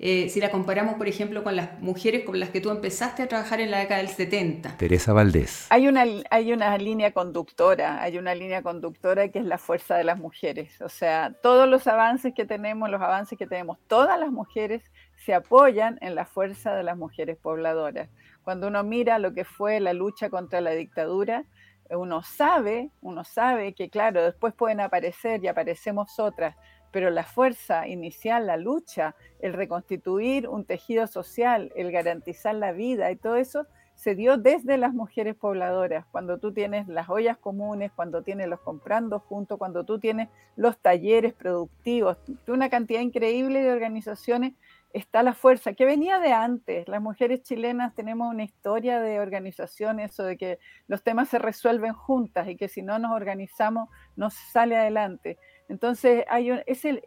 Eh, 0.01 0.29
si 0.29 0.41
la 0.41 0.51
comparamos, 0.51 0.95
por 0.95 1.09
ejemplo, 1.09 1.43
con 1.43 1.57
las 1.57 1.81
mujeres 1.81 2.25
con 2.25 2.39
las 2.39 2.51
que 2.51 2.61
tú 2.61 2.71
empezaste 2.71 3.23
a 3.23 3.29
trabajar 3.29 3.61
en 3.61 3.71
la 3.73 3.81
década 3.81 3.99
del 3.99 4.09
70. 4.09 4.77
Teresa 4.77 5.13
Valdés. 5.13 5.67
Hay 5.71 5.89
una, 5.89 6.05
hay 6.31 6.53
una 6.53 6.79
línea 6.79 7.13
conductora, 7.13 8.01
hay 8.01 8.17
una 8.17 8.35
línea 8.35 8.63
conductora 8.63 9.29
que 9.29 9.41
es 9.41 9.45
la 9.45 9.59
fuerza 9.59 9.97
de 9.97 10.05
las 10.05 10.19
mujeres. 10.19 10.81
O 10.83 10.89
sea, 10.89 11.35
todos 11.43 11.69
los 11.69 11.89
avances 11.89 12.33
que 12.33 12.45
tenemos, 12.45 12.89
los 12.91 13.03
avances 13.03 13.37
que 13.37 13.47
tenemos, 13.47 13.79
todas 13.89 14.21
las 14.21 14.31
mujeres 14.31 14.85
se 15.25 15.35
apoyan 15.35 15.99
en 16.01 16.15
la 16.15 16.27
fuerza 16.27 16.75
de 16.75 16.85
las 16.85 16.97
mujeres 16.97 17.37
pobladoras. 17.37 18.09
Cuando 18.45 18.69
uno 18.69 18.85
mira 18.85 19.19
lo 19.19 19.35
que 19.35 19.45
fue 19.45 19.81
la 19.81 19.93
lucha 19.93 20.31
contra 20.31 20.61
la 20.61 20.71
dictadura, 20.71 21.45
uno 21.91 22.23
sabe, 22.23 22.91
uno 23.01 23.25
sabe 23.25 23.75
que 23.75 23.89
claro, 23.91 24.23
después 24.23 24.55
pueden 24.55 24.81
aparecer 24.81 25.43
y 25.43 25.49
aparecemos 25.49 26.19
otras, 26.19 26.55
pero 26.91 27.11
la 27.11 27.25
fuerza 27.25 27.87
inicial, 27.87 28.47
la 28.47 28.57
lucha, 28.57 29.15
el 29.41 29.53
reconstituir 29.53 30.49
un 30.49 30.65
tejido 30.65 31.07
social, 31.07 31.73
el 31.77 31.93
garantizar 31.93 32.55
la 32.55 32.73
vida 32.73 33.11
y 33.11 33.17
todo 33.17 33.37
eso 33.37 33.67
se 33.99 34.15
dio 34.15 34.37
desde 34.37 34.79
las 34.79 34.95
mujeres 34.95 35.35
pobladoras, 35.35 36.07
cuando 36.13 36.39
tú 36.39 36.53
tienes 36.53 36.87
las 36.87 37.09
ollas 37.09 37.37
comunes, 37.37 37.91
cuando 37.91 38.23
tienes 38.23 38.47
los 38.47 38.61
comprando 38.61 39.19
juntos, 39.19 39.59
cuando 39.59 39.85
tú 39.85 39.99
tienes 39.99 40.29
los 40.55 40.79
talleres 40.79 41.35
productivos, 41.35 42.17
una 42.47 42.71
cantidad 42.71 43.01
increíble 43.01 43.61
de 43.61 43.73
organizaciones 43.73 44.53
está 44.93 45.23
la 45.23 45.35
fuerza, 45.35 45.75
que 45.75 45.85
venía 45.85 46.19
de 46.19 46.33
antes. 46.33 46.89
Las 46.89 47.03
mujeres 47.03 47.43
chilenas 47.43 47.95
tenemos 47.95 48.33
una 48.33 48.45
historia 48.45 49.01
de 49.01 49.21
organización, 49.21 50.01
eso 50.01 50.23
de 50.23 50.37
que 50.37 50.59
los 50.87 51.03
temas 51.03 51.29
se 51.29 51.39
resuelven 51.39 51.93
juntas 51.93 52.49
y 52.49 52.57
que 52.57 52.69
si 52.69 52.83
no 52.83 52.99
nos 52.99 53.13
organizamos 53.13 53.89
no 54.17 54.31
sale 54.31 54.77
adelante. 54.77 55.39
Entonces, 55.69 56.25
hay 56.29 56.51
ese, 56.67 57.03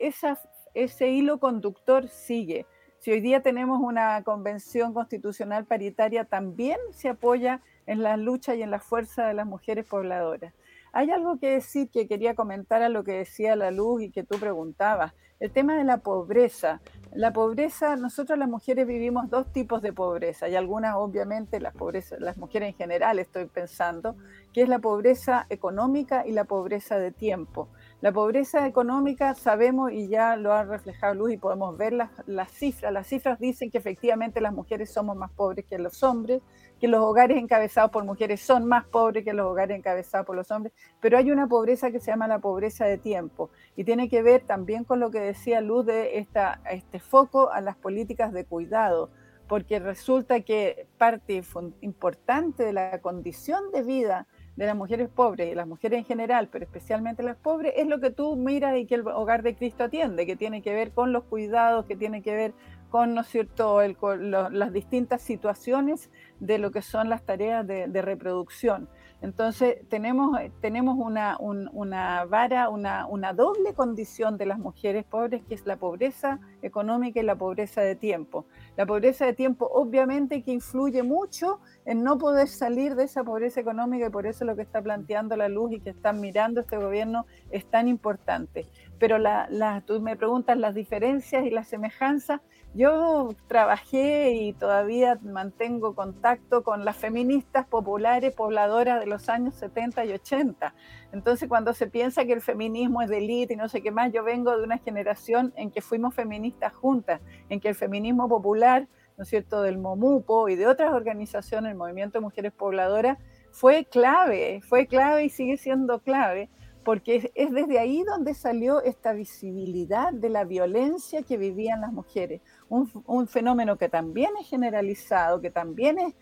ese 0.73 1.09
hilo 1.09 1.39
conductor 1.39 2.07
sigue. 2.07 2.65
Si 2.99 3.11
hoy 3.11 3.19
día 3.19 3.41
tenemos 3.41 3.79
una 3.81 4.23
convención 4.23 4.93
constitucional 4.93 5.65
paritaria, 5.65 6.25
también 6.25 6.77
se 6.91 7.09
apoya 7.09 7.61
en 7.87 8.03
la 8.03 8.15
lucha 8.15 8.53
y 8.53 8.61
en 8.61 8.69
la 8.69 8.79
fuerza 8.79 9.25
de 9.25 9.33
las 9.33 9.47
mujeres 9.47 9.85
pobladoras. 9.85 10.53
Hay 10.93 11.09
algo 11.09 11.39
que 11.39 11.49
decir 11.49 11.89
que 11.89 12.07
quería 12.07 12.35
comentar 12.35 12.83
a 12.83 12.89
lo 12.89 13.03
que 13.03 13.13
decía 13.13 13.55
la 13.55 13.71
luz 13.71 14.03
y 14.03 14.11
que 14.11 14.23
tú 14.23 14.37
preguntabas. 14.37 15.13
El 15.41 15.49
tema 15.49 15.75
de 15.75 15.83
la 15.83 15.97
pobreza. 15.97 16.81
La 17.15 17.33
pobreza, 17.33 17.95
nosotros 17.95 18.37
las 18.37 18.47
mujeres 18.47 18.85
vivimos 18.85 19.27
dos 19.27 19.51
tipos 19.51 19.81
de 19.81 19.91
pobreza 19.91 20.47
y 20.47 20.55
algunas 20.55 20.95
obviamente 20.95 21.59
las, 21.59 21.73
pobreza, 21.73 22.15
las 22.19 22.37
mujeres 22.37 22.69
en 22.69 22.75
general 22.75 23.17
estoy 23.17 23.47
pensando, 23.47 24.15
que 24.53 24.61
es 24.61 24.69
la 24.69 24.77
pobreza 24.77 25.47
económica 25.49 26.25
y 26.27 26.31
la 26.31 26.43
pobreza 26.43 26.99
de 26.99 27.11
tiempo. 27.11 27.69
La 28.01 28.11
pobreza 28.11 28.67
económica 28.67 29.33
sabemos 29.33 29.91
y 29.91 30.07
ya 30.09 30.35
lo 30.35 30.53
ha 30.53 30.63
reflejado 30.63 31.15
Luz 31.15 31.33
y 31.33 31.37
podemos 31.37 31.75
ver 31.75 31.93
las, 31.93 32.11
las, 32.27 32.51
cifras. 32.51 32.93
Las 32.93 33.07
cifras 33.07 33.39
dicen 33.39 33.71
que 33.71 33.79
efectivamente 33.79 34.41
las 34.41 34.53
mujeres 34.53 34.93
somos 34.93 35.17
más 35.17 35.31
pobres 35.31 35.65
que 35.65 35.79
los 35.79 36.03
hombres, 36.03 36.41
que 36.81 36.87
los 36.87 37.01
hogares 37.01 37.37
encabezados 37.37 37.91
por 37.91 38.03
mujeres 38.03 38.41
son 38.41 38.65
más 38.65 38.85
pobres 38.85 39.23
que 39.23 39.33
los 39.33 39.45
hogares 39.45 39.77
encabezados 39.77 40.25
por 40.25 40.35
los 40.35 40.49
hombres, 40.49 40.73
pero 40.99 41.15
hay 41.15 41.29
una 41.29 41.47
pobreza 41.47 41.91
que 41.91 41.99
se 41.99 42.09
llama 42.09 42.27
la 42.27 42.39
pobreza 42.39 42.85
de 42.85 42.97
tiempo 42.97 43.51
y 43.75 43.83
tiene 43.83 44.09
que 44.09 44.23
ver 44.23 44.41
también 44.41 44.83
con 44.83 44.99
lo 44.99 45.11
que 45.11 45.19
decía 45.33 45.61
Luz 45.61 45.85
de 45.85 46.17
esta, 46.19 46.61
este 46.69 46.99
foco 46.99 47.51
a 47.51 47.61
las 47.61 47.75
políticas 47.75 48.33
de 48.33 48.45
cuidado, 48.45 49.09
porque 49.47 49.79
resulta 49.79 50.41
que 50.41 50.87
parte 50.97 51.43
importante 51.81 52.63
de 52.63 52.73
la 52.73 53.01
condición 53.01 53.71
de 53.73 53.83
vida 53.83 54.27
de 54.55 54.65
las 54.65 54.75
mujeres 54.75 55.09
pobres 55.09 55.51
y 55.51 55.55
las 55.55 55.67
mujeres 55.67 55.99
en 55.99 56.05
general, 56.05 56.49
pero 56.51 56.65
especialmente 56.65 57.23
las 57.23 57.37
pobres, 57.37 57.73
es 57.77 57.87
lo 57.87 57.99
que 57.99 58.11
tú 58.11 58.35
miras 58.35 58.77
y 58.77 58.85
que 58.85 58.95
el 58.95 59.07
hogar 59.07 59.43
de 59.43 59.55
Cristo 59.55 59.85
atiende, 59.85 60.25
que 60.25 60.35
tiene 60.35 60.61
que 60.61 60.73
ver 60.73 60.91
con 60.91 61.13
los 61.13 61.23
cuidados, 61.23 61.85
que 61.85 61.95
tiene 61.95 62.21
que 62.21 62.35
ver 62.35 62.53
con, 62.89 63.15
¿no 63.15 63.21
es 63.21 63.27
cierto?, 63.27 63.81
las 63.81 64.73
distintas 64.73 65.21
situaciones 65.21 66.09
de 66.39 66.57
lo 66.57 66.71
que 66.71 66.81
son 66.81 67.09
las 67.09 67.23
tareas 67.23 67.65
de, 67.65 68.01
reproducción. 68.01 68.89
Entonces, 69.21 69.87
tenemos, 69.87 70.35
tenemos 70.61 70.97
una, 70.97 71.37
una 71.39 72.25
vara, 72.25 72.69
una, 72.69 73.05
una, 73.05 73.33
doble 73.33 73.75
condición 73.75 74.35
de 74.37 74.47
las 74.47 74.57
mujeres 74.57 75.05
pobres, 75.05 75.43
que 75.47 75.53
es 75.53 75.65
la 75.67 75.77
pobreza 75.77 76.39
económica 76.63 77.19
y 77.19 77.23
la 77.23 77.35
pobreza 77.35 77.81
de 77.81 77.95
tiempo. 77.95 78.45
La 78.77 78.87
pobreza 78.87 79.25
de 79.27 79.33
tiempo, 79.33 79.69
obviamente, 79.71 80.41
que 80.41 80.51
influye 80.51 81.03
mucho 81.03 81.59
en 81.85 82.03
no 82.03 82.17
poder 82.17 82.47
salir 82.47 82.95
de 82.95 83.03
esa 83.03 83.23
pobreza 83.23 83.61
económica, 83.61 84.07
y 84.07 84.09
por 84.09 84.25
eso 84.25 84.43
lo 84.43 84.55
que 84.55 84.63
está 84.63 84.81
planteando 84.81 85.35
la 85.37 85.49
luz 85.49 85.71
y 85.73 85.79
que 85.79 85.91
están 85.91 86.19
mirando 86.19 86.61
este 86.61 86.77
gobierno 86.77 87.27
es 87.51 87.65
tan 87.65 87.87
importante. 87.87 88.65
Pero 89.01 89.17
la, 89.17 89.83
tú 89.87 89.99
me 89.99 90.15
preguntas 90.15 90.55
las 90.59 90.75
diferencias 90.75 91.43
y 91.43 91.49
las 91.49 91.67
semejanzas, 91.67 92.39
yo 92.75 93.29
trabajé 93.47 94.33
y 94.33 94.53
todavía 94.53 95.17
mantengo 95.23 95.95
contacto 95.95 96.61
con 96.61 96.85
las 96.85 96.97
feministas 96.97 97.65
populares 97.65 98.31
pobladoras 98.35 98.99
de 98.99 99.07
los 99.07 99.27
años 99.27 99.55
70 99.55 100.05
y 100.05 100.11
80. 100.11 100.75
Entonces, 101.13 101.49
cuando 101.49 101.73
se 101.73 101.87
piensa 101.87 102.25
que 102.25 102.33
el 102.33 102.41
feminismo 102.41 103.01
es 103.01 103.09
de 103.09 103.17
élite 103.17 103.55
y 103.55 103.57
no 103.57 103.69
sé 103.69 103.81
qué 103.81 103.89
más, 103.89 104.13
yo 104.13 104.23
vengo 104.23 104.55
de 104.55 104.63
una 104.63 104.77
generación 104.77 105.51
en 105.55 105.71
que 105.71 105.81
fuimos 105.81 106.13
feministas 106.13 106.71
juntas, 106.71 107.21
en 107.49 107.59
que 107.59 107.69
el 107.69 107.75
feminismo 107.75 108.29
popular, 108.29 108.87
¿no 109.17 109.23
es 109.23 109.29
cierto?, 109.29 109.63
del 109.63 109.79
MOMUPO 109.79 110.47
y 110.49 110.55
de 110.55 110.67
otras 110.67 110.93
organizaciones, 110.93 111.71
el 111.71 111.77
Movimiento 111.77 112.19
de 112.19 112.25
Mujeres 112.25 112.51
Pobladoras, 112.51 113.17
fue 113.49 113.83
clave, 113.83 114.61
fue 114.61 114.85
clave 114.85 115.23
y 115.23 115.29
sigue 115.29 115.57
siendo 115.57 116.01
clave 116.01 116.51
porque 116.83 117.31
es, 117.35 117.51
desde 117.51 117.79
ahí 117.79 118.03
donde 118.03 118.33
salió 118.33 118.81
esta 118.81 119.13
visibilidad 119.13 120.11
de 120.11 120.29
la 120.29 120.45
violencia 120.45 121.21
que 121.21 121.37
vivían 121.37 121.81
las 121.81 121.93
mujeres, 121.93 122.41
un, 122.69 123.27
fenómeno 123.27 123.77
que 123.77 123.89
también 123.89 124.31
es 124.39 124.47
generalizado, 124.47 125.41
que 125.41 125.51
también 125.51 125.97
es, 125.99 126.15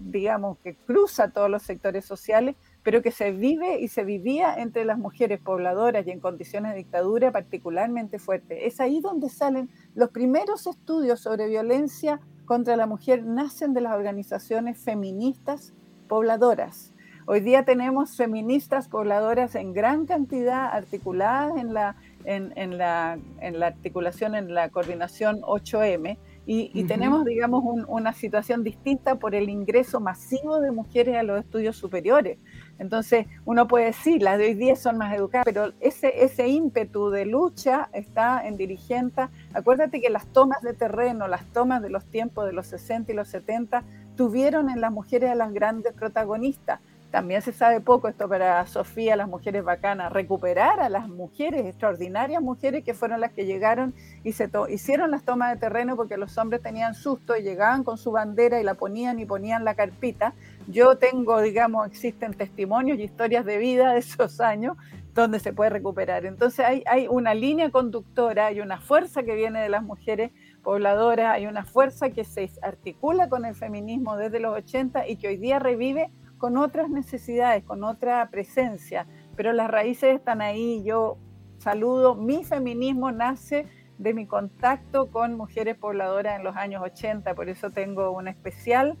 digamos, 0.00 0.58
que 0.58 0.74
cruza 0.74 1.30
todos 1.30 1.50
los 1.50 1.62
sectores 1.62 2.04
sociales, 2.04 2.56
pero 2.82 3.02
que 3.02 3.10
se 3.10 3.32
vive 3.32 3.78
y 3.80 3.88
se 3.88 4.04
vivía 4.04 4.54
entre 4.56 4.84
las 4.84 4.98
mujeres 4.98 5.40
pobladoras 5.40 6.06
y 6.06 6.10
en 6.10 6.20
condiciones 6.20 6.72
de 6.72 6.78
dictadura 6.78 7.30
particularmente 7.30 8.18
fuertes. 8.18 8.58
Es 8.62 8.80
ahí 8.80 9.00
donde 9.00 9.28
salen 9.28 9.70
los 9.94 10.10
primeros 10.10 10.66
estudios 10.66 11.20
sobre 11.20 11.48
violencia 11.48 12.20
contra 12.44 12.76
la 12.76 12.86
mujer, 12.86 13.24
nacen 13.24 13.74
de 13.74 13.82
las 13.82 13.94
organizaciones 13.94 14.78
feministas 14.78 15.74
pobladoras 16.08 16.92
Hoy 17.28 17.40
día 17.40 17.64
tenemos 17.64 18.16
feministas 18.16 18.86
pobladoras 18.86 19.56
en 19.56 19.72
gran 19.72 20.06
cantidad 20.06 20.66
articuladas 20.66 21.56
en 21.56 21.74
la, 21.74 21.96
en, 22.24 22.78
la, 22.78 23.18
en 23.40 23.58
la 23.58 23.66
articulación, 23.66 24.36
en 24.36 24.54
la 24.54 24.68
coordinación 24.68 25.40
8M, 25.40 26.18
y, 26.48 26.84
tenemos, 26.84 27.24
digamos, 27.24 27.64
una 27.88 28.12
situación 28.12 28.62
distinta 28.62 29.16
por 29.16 29.34
el 29.34 29.48
ingreso 29.48 29.98
masivo 29.98 30.60
de 30.60 30.70
mujeres 30.70 31.16
a 31.16 31.24
los 31.24 31.40
estudios 31.40 31.76
superiores. 31.76 32.38
Entonces, 32.78 33.26
uno 33.44 33.66
puede 33.66 33.86
decir, 33.86 34.22
las 34.22 34.38
de 34.38 34.44
hoy 34.44 34.54
día 34.54 34.76
son 34.76 34.96
más 34.96 35.12
educadas, 35.12 35.44
pero 35.44 35.72
ese, 35.80 36.22
ese 36.22 36.46
ímpetu 36.46 37.10
de 37.10 37.26
lucha 37.26 37.88
está 37.92 38.46
en 38.46 38.56
dirigentes. 38.56 39.26
Acuérdate 39.52 40.00
que 40.00 40.08
las 40.08 40.28
tomas 40.28 40.62
de 40.62 40.74
terreno, 40.74 41.26
las 41.26 41.44
tomas 41.46 41.82
de 41.82 41.90
los 41.90 42.04
tiempos 42.04 42.46
de 42.46 42.52
los 42.52 42.68
60 42.68 43.10
y 43.10 43.16
los 43.16 43.26
70, 43.26 43.82
tuvieron 44.14 44.70
en 44.70 44.80
las 44.80 44.92
mujeres 44.92 45.32
a 45.32 45.34
las 45.34 45.52
grandes 45.52 45.94
protagonistas 45.94 46.78
también 47.16 47.40
se 47.40 47.54
sabe 47.54 47.80
poco 47.80 48.08
esto 48.08 48.28
para 48.28 48.66
Sofía, 48.66 49.16
las 49.16 49.26
mujeres 49.26 49.64
bacanas, 49.64 50.12
recuperar 50.12 50.80
a 50.80 50.90
las 50.90 51.08
mujeres, 51.08 51.64
extraordinarias 51.64 52.42
mujeres 52.42 52.84
que 52.84 52.92
fueron 52.92 53.22
las 53.22 53.32
que 53.32 53.46
llegaron 53.46 53.94
y 54.22 54.32
se 54.32 54.50
hicieron 54.68 55.10
las 55.10 55.22
tomas 55.24 55.54
de 55.54 55.58
terreno 55.58 55.96
porque 55.96 56.18
los 56.18 56.36
hombres 56.36 56.60
tenían 56.60 56.94
susto 56.94 57.34
y 57.34 57.40
llegaban 57.40 57.84
con 57.84 57.96
su 57.96 58.12
bandera 58.12 58.60
y 58.60 58.64
la 58.64 58.74
ponían 58.74 59.18
y 59.18 59.24
ponían 59.24 59.64
la 59.64 59.74
carpita. 59.74 60.34
Yo 60.68 60.98
tengo, 60.98 61.40
digamos, 61.40 61.86
existen 61.86 62.34
testimonios 62.34 62.98
y 62.98 63.04
historias 63.04 63.46
de 63.46 63.56
vida 63.56 63.94
de 63.94 64.00
esos 64.00 64.38
años 64.42 64.76
donde 65.14 65.40
se 65.40 65.54
puede 65.54 65.70
recuperar. 65.70 66.26
Entonces 66.26 66.66
hay, 66.66 66.84
hay 66.86 67.08
una 67.08 67.32
línea 67.32 67.70
conductora, 67.70 68.48
hay 68.48 68.60
una 68.60 68.78
fuerza 68.78 69.22
que 69.22 69.34
viene 69.36 69.62
de 69.62 69.70
las 69.70 69.82
mujeres 69.82 70.32
pobladoras, 70.62 71.32
hay 71.32 71.46
una 71.46 71.64
fuerza 71.64 72.10
que 72.10 72.24
se 72.24 72.50
articula 72.60 73.30
con 73.30 73.46
el 73.46 73.54
feminismo 73.54 74.18
desde 74.18 74.38
los 74.38 74.54
80 74.54 75.08
y 75.08 75.16
que 75.16 75.28
hoy 75.28 75.38
día 75.38 75.58
revive 75.58 76.10
con 76.38 76.56
otras 76.56 76.90
necesidades, 76.90 77.64
con 77.64 77.84
otra 77.84 78.28
presencia, 78.30 79.06
pero 79.36 79.52
las 79.52 79.70
raíces 79.70 80.14
están 80.14 80.40
ahí. 80.40 80.82
Yo 80.84 81.18
saludo, 81.58 82.14
mi 82.14 82.44
feminismo 82.44 83.12
nace 83.12 83.66
de 83.98 84.12
mi 84.12 84.26
contacto 84.26 85.10
con 85.10 85.36
mujeres 85.36 85.76
pobladoras 85.76 86.38
en 86.38 86.44
los 86.44 86.56
años 86.56 86.82
80, 86.82 87.34
por 87.34 87.48
eso 87.48 87.70
tengo 87.70 88.10
un 88.10 88.28
especial, 88.28 88.98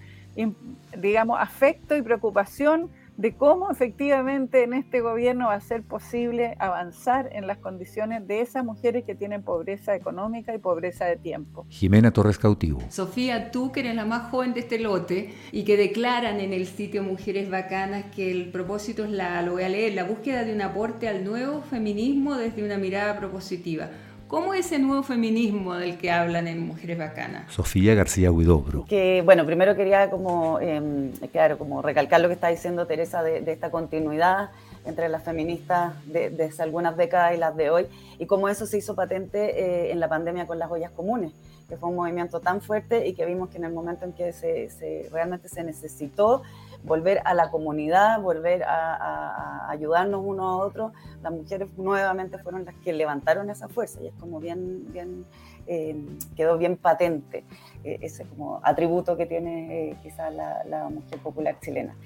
digamos, 0.96 1.38
afecto 1.40 1.96
y 1.96 2.02
preocupación 2.02 2.90
de 3.16 3.34
cómo 3.34 3.70
efectivamente 3.70 4.62
en 4.62 4.74
este 4.74 5.00
gobierno 5.00 5.46
va 5.46 5.54
a 5.54 5.60
ser 5.60 5.82
posible 5.82 6.54
avanzar 6.58 7.30
en 7.32 7.46
las 7.46 7.58
condiciones 7.58 8.26
de 8.26 8.40
esas 8.40 8.64
mujeres 8.64 9.04
que 9.04 9.14
tienen 9.14 9.42
pobreza 9.42 9.94
económica 9.94 10.54
y 10.54 10.58
pobreza 10.58 11.06
de 11.06 11.16
tiempo. 11.16 11.66
Jimena 11.68 12.12
Torres 12.12 12.38
Cautivo. 12.38 12.80
Sofía, 12.90 13.50
tú 13.50 13.72
que 13.72 13.80
eres 13.80 13.94
la 13.94 14.04
más 14.04 14.30
joven 14.30 14.52
de 14.52 14.60
este 14.60 14.78
lote 14.78 15.34
y 15.52 15.64
que 15.64 15.76
declaran 15.76 16.40
en 16.40 16.52
el 16.52 16.66
sitio 16.66 17.02
Mujeres 17.02 17.50
Bacanas 17.50 18.04
que 18.14 18.30
el 18.30 18.50
propósito 18.50 19.04
es 19.04 19.10
la, 19.10 19.40
lo 19.42 19.52
voy 19.52 19.62
a 19.62 19.68
leer, 19.68 19.94
la 19.94 20.04
búsqueda 20.04 20.44
de 20.44 20.52
un 20.52 20.62
aporte 20.62 21.08
al 21.08 21.24
nuevo 21.24 21.62
feminismo 21.62 22.36
desde 22.36 22.64
una 22.64 22.76
mirada 22.76 23.18
propositiva. 23.18 23.88
¿Cómo 24.28 24.54
es 24.54 24.66
ese 24.66 24.80
nuevo 24.80 25.04
feminismo 25.04 25.74
del 25.74 25.98
que 25.98 26.10
hablan 26.10 26.48
en 26.48 26.66
Mujeres 26.66 26.98
Bacanas? 26.98 27.52
Sofía 27.52 27.94
García 27.94 28.32
Huidobro. 28.32 28.84
Que, 28.88 29.22
bueno, 29.24 29.46
primero 29.46 29.76
quería 29.76 30.10
como, 30.10 30.58
em, 30.58 31.12
claro, 31.30 31.58
como 31.58 31.80
recalcar 31.80 32.20
lo 32.20 32.26
que 32.26 32.34
está 32.34 32.48
diciendo 32.48 32.88
Teresa 32.88 33.22
de, 33.22 33.44
esta 33.46 33.70
continuidad 33.70 34.50
entre 34.84 35.08
las 35.08 35.22
feministas 35.22 35.94
de, 36.06 36.30
desde 36.30 36.60
algunas 36.64 36.96
décadas 36.96 37.36
y 37.36 37.38
las 37.38 37.56
de 37.56 37.70
hoy, 37.70 37.86
y 38.18 38.26
cómo 38.26 38.48
eso 38.48 38.66
se 38.66 38.78
hizo 38.78 38.96
patente 38.96 39.60
eh, 39.60 39.92
en 39.92 40.00
la 40.00 40.08
pandemia 40.08 40.44
con 40.46 40.58
las 40.58 40.72
ollas 40.72 40.90
comunes, 40.90 41.32
que 41.68 41.76
fue 41.76 41.88
un 41.88 41.96
movimiento 41.96 42.40
tan 42.40 42.60
fuerte 42.60 43.06
y 43.06 43.14
que 43.14 43.26
vimos 43.26 43.50
que 43.50 43.58
en 43.58 43.64
el 43.64 43.72
momento 43.72 44.04
en 44.06 44.12
que 44.12 44.32
se 44.32 45.08
realmente 45.12 45.48
se 45.48 45.62
necesitó 45.62 46.42
volver 46.86 47.20
a 47.24 47.34
la 47.34 47.50
comunidad, 47.50 48.20
volver 48.20 48.62
a, 48.64 49.68
ayudarnos 49.68 50.22
unos 50.24 50.46
a 50.46 50.56
otros. 50.64 50.92
Las 51.22 51.32
mujeres 51.32 51.68
nuevamente 51.76 52.38
fueron 52.38 52.64
las 52.64 52.74
que 52.76 52.92
levantaron 52.92 53.50
esa 53.50 53.68
fuerza 53.68 54.00
y 54.00 54.06
es 54.06 54.14
como 54.14 54.40
bien, 54.40 54.90
bien 54.92 55.26
eh, 55.66 55.96
quedó 56.36 56.56
bien 56.56 56.76
patente 56.76 57.44
eh, 57.84 57.98
ese 58.00 58.24
como 58.24 58.60
atributo 58.62 59.16
que 59.16 59.26
tiene 59.26 59.90
eh, 59.90 59.96
quizás 60.02 60.32
la, 60.32 60.88
mujer 60.88 61.18
popular 61.18 61.58
chilena. 61.60 61.96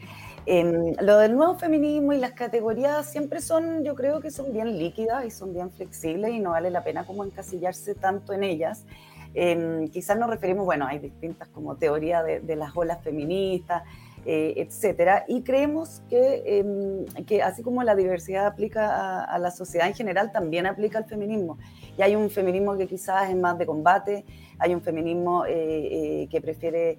Em, 0.46 0.94
lo 1.00 1.18
del 1.18 1.36
nuevo 1.36 1.54
feminismo 1.56 2.14
y 2.14 2.18
las 2.18 2.32
categorías 2.32 3.10
siempre 3.10 3.42
son, 3.42 3.84
yo 3.84 3.94
creo 3.94 4.20
que 4.20 4.30
son 4.30 4.52
bien 4.52 4.78
líquidas 4.78 5.26
y 5.26 5.30
son 5.30 5.52
bien 5.52 5.70
flexibles 5.70 6.30
y 6.30 6.40
no 6.40 6.50
vale 6.50 6.70
la 6.70 6.82
pena 6.82 7.04
como 7.04 7.24
encasillarse 7.24 7.94
tanto 7.94 8.32
en 8.32 8.44
ellas. 8.44 8.86
Em, 9.34 9.88
quizás 9.88 10.18
nos 10.18 10.28
referimos, 10.28 10.64
bueno, 10.64 10.86
hay 10.86 10.98
distintas 10.98 11.48
como 11.48 11.76
teorías 11.76 12.24
de, 12.24 12.56
las 12.56 12.76
olas 12.76 13.02
feministas, 13.02 13.84
eh, 14.26 14.52
etcétera, 14.58 15.24
y 15.28 15.40
creemos 15.40 16.02
que, 16.10 16.42
em, 16.44 17.06
que, 17.24 17.42
así 17.42 17.62
como 17.62 17.82
la 17.82 17.94
diversidad 17.94 18.46
aplica 18.46 19.24
a, 19.24 19.38
la 19.38 19.50
sociedad 19.50 19.88
en 19.88 19.94
general, 19.94 20.30
también 20.30 20.66
aplica 20.66 20.98
al 20.98 21.06
feminismo. 21.06 21.56
Y 21.96 22.02
hay 22.02 22.16
un 22.16 22.28
feminismo 22.28 22.76
que 22.76 22.86
quizás 22.86 23.30
es 23.30 23.36
más 23.36 23.56
de 23.56 23.64
combate, 23.64 24.26
hay 24.58 24.74
un 24.74 24.82
feminismo 24.82 25.46
eh, 25.46 25.52
eh, 25.54 26.28
que 26.30 26.40
prefiere 26.42 26.98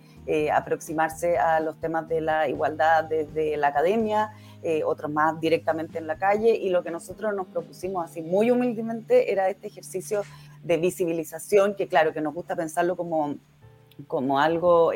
aproximarse 0.52 1.38
a 1.38 1.60
los 1.60 1.80
temas 1.80 2.08
de 2.08 2.22
la 2.22 2.48
igualdad 2.48 3.04
desde 3.04 3.56
la 3.58 3.68
academia, 3.68 4.32
otros 4.86 5.12
más 5.12 5.40
directamente 5.40 5.98
en 5.98 6.08
la 6.08 6.16
calle, 6.16 6.56
y 6.56 6.70
lo 6.70 6.84
que 6.84 6.90
nosotros 6.90 7.36
nos 7.36 7.48
propusimos 7.48 8.06
así 8.06 8.22
muy 8.22 8.50
humildemente 8.50 9.32
era 9.32 9.50
este 9.50 9.68
ejercicio 9.68 10.22
de 10.64 10.78
visibilización, 10.78 11.76
que 11.76 11.88
claro, 11.88 12.14
que 12.14 12.22
nos 12.22 12.34
gusta 12.34 12.56
pensarlo 12.56 12.96
como, 12.96 13.36
como 14.08 14.40
algo 14.40 14.92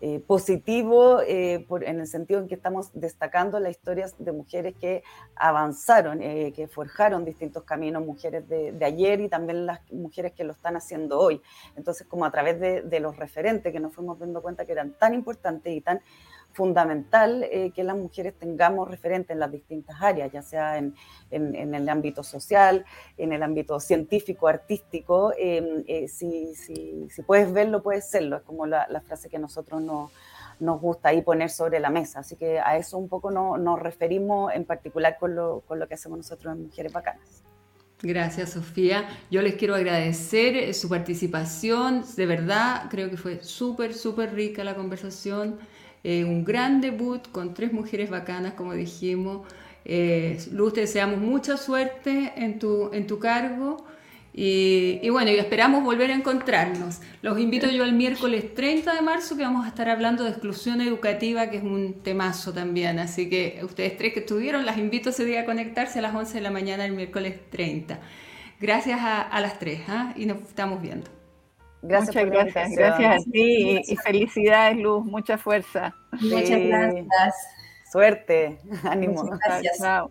eh, 0.00 0.14
eh, 0.14 0.20
positivo 0.20 1.20
eh, 1.20 1.66
en 1.82 2.00
el 2.00 2.06
sentido 2.06 2.40
en 2.40 2.48
que 2.48 2.54
estamos 2.54 2.90
destacando 2.92 3.60
las 3.60 3.72
historias 3.72 4.14
de 4.18 4.32
mujeres 4.32 4.74
que 4.80 5.02
avanzaron, 5.36 6.20
que 6.20 6.68
forjaron 6.70 7.24
distintos 7.24 7.64
caminos, 7.64 8.04
mujeres 8.04 8.48
de, 8.48 8.72
de, 8.72 8.84
ayer 8.84 9.20
y 9.20 9.28
también 9.28 9.66
las 9.66 9.80
mujeres 9.92 10.32
que 10.32 10.44
lo 10.44 10.52
están 10.52 10.76
haciendo 10.76 11.18
hoy. 11.18 11.40
Entonces, 11.76 12.06
como 12.06 12.24
a 12.24 12.30
través 12.30 12.60
de, 12.60 12.82
de 12.82 13.00
los 13.00 13.16
referentes 13.16 13.72
que 13.72 13.80
nos 13.80 13.94
fuimos 13.94 14.18
dando 14.18 14.42
cuenta 14.42 14.64
que 14.64 14.72
eran 14.72 14.92
tan 14.98 15.14
importantes 15.14 15.72
y 15.72 15.80
tan 15.80 16.00
fundamental 16.58 17.44
eh, 17.44 17.70
que 17.72 17.84
las 17.84 17.96
mujeres 17.96 18.34
tengamos 18.36 18.90
referentes 18.90 19.30
en 19.30 19.38
las 19.38 19.52
distintas 19.52 19.96
áreas, 20.02 20.32
ya 20.32 20.42
sea 20.42 20.76
en, 20.76 20.92
en, 21.30 21.72
el 21.72 21.88
ámbito 21.88 22.24
social, 22.24 22.84
en 23.16 23.32
el 23.32 23.44
ámbito 23.44 23.78
científico, 23.78 24.48
artístico. 24.48 25.32
Em, 25.38 25.84
eh, 25.86 26.08
si, 26.08 26.56
si, 26.56 27.06
si, 27.10 27.22
puedes 27.22 27.52
verlo, 27.52 27.80
puedes 27.80 28.10
serlo. 28.10 28.38
Es 28.38 28.42
como 28.42 28.66
la, 28.66 28.88
la 28.90 29.00
frase 29.00 29.28
que 29.28 29.38
nosotros 29.38 29.80
no, 29.80 30.10
nos 30.58 30.80
gusta 30.80 31.10
ahí 31.10 31.22
poner 31.22 31.48
sobre 31.48 31.78
la 31.78 31.90
mesa. 31.90 32.18
Así 32.18 32.34
que 32.34 32.58
a 32.58 32.76
eso 32.76 32.98
un 32.98 33.08
poco 33.08 33.30
no, 33.30 33.56
nos 33.56 33.78
referimos 33.78 34.52
en 34.52 34.64
particular 34.64 35.16
con 35.16 35.36
lo, 35.36 35.60
con 35.60 35.78
lo 35.78 35.86
que 35.86 35.94
hacemos 35.94 36.18
nosotros 36.18 36.56
en 36.56 36.64
Mujeres 36.64 36.92
Bacanas. 36.92 37.44
Gracias, 38.02 38.50
Sofía. 38.50 39.08
Yo 39.30 39.42
les 39.42 39.54
quiero 39.54 39.76
agradecer 39.76 40.56
eh, 40.56 40.74
su 40.74 40.88
participación. 40.88 42.04
De 42.16 42.26
verdad, 42.26 42.86
creo 42.90 43.10
que 43.10 43.16
fue 43.16 43.44
súper, 43.44 43.94
súper 43.94 44.34
rica 44.34 44.64
la 44.64 44.74
conversación. 44.74 45.58
Eh, 46.04 46.24
un 46.24 46.44
gran 46.44 46.80
debut 46.80 47.30
con 47.30 47.54
tres 47.54 47.72
mujeres 47.72 48.10
bacanas, 48.10 48.54
como 48.54 48.74
dijimos. 48.74 49.46
Eh, 49.84 50.38
Luz, 50.52 50.74
te 50.74 50.80
deseamos 50.82 51.18
mucha 51.18 51.56
suerte 51.56 52.32
en 52.36 52.58
tu, 52.58 52.90
en 52.92 53.06
tu 53.06 53.18
cargo. 53.18 53.84
Y, 54.40 55.08
bueno, 55.10 55.32
y 55.32 55.36
esperamos 55.36 55.82
volver 55.82 56.12
a 56.12 56.14
encontrarnos. 56.14 57.00
Los 57.22 57.40
invito 57.40 57.68
yo 57.70 57.82
al 57.82 57.92
miércoles 57.92 58.54
30 58.54 58.94
de 58.94 59.02
marzo 59.02 59.36
que 59.36 59.42
vamos 59.42 59.64
a 59.64 59.68
estar 59.68 59.88
hablando 59.88 60.22
de 60.22 60.30
exclusión 60.30 60.80
educativa, 60.80 61.50
que 61.50 61.56
es 61.56 61.64
un 61.64 61.94
temazo 62.04 62.52
también. 62.52 63.00
Así 63.00 63.28
que 63.28 63.58
ustedes 63.64 63.96
tres 63.96 64.12
que 64.12 64.20
estuvieron, 64.20 64.64
las 64.64 64.78
invito 64.78 65.10
ese 65.10 65.24
día 65.24 65.40
a 65.40 65.44
conectarse 65.44 65.98
a 65.98 66.02
las 66.02 66.14
11 66.14 66.34
de 66.34 66.40
la 66.40 66.52
mañana 66.52 66.84
el 66.84 66.92
miércoles 66.92 67.34
30. 67.50 67.98
Gracias 68.60 69.00
a, 69.02 69.40
las 69.40 69.58
tres 69.58 69.80
¿ah? 69.88 70.12
y 70.16 70.26
nos 70.26 70.38
estamos 70.42 70.80
viendo. 70.80 71.17
Gracias 71.82 72.16
Muchas 72.16 72.30
gracias, 72.30 72.70
gracias 72.72 73.14
a 73.14 73.30
ti 73.30 73.80
y, 73.86 73.96
felicidades 73.96 74.78
Luz, 74.78 75.04
mucha 75.04 75.38
fuerza. 75.38 75.94
Muchas 76.20 76.60
gracias. 76.60 77.34
Suerte, 77.92 78.58
ánimo. 78.84 79.22
gracias. 79.22 79.78
Chao. 79.78 80.10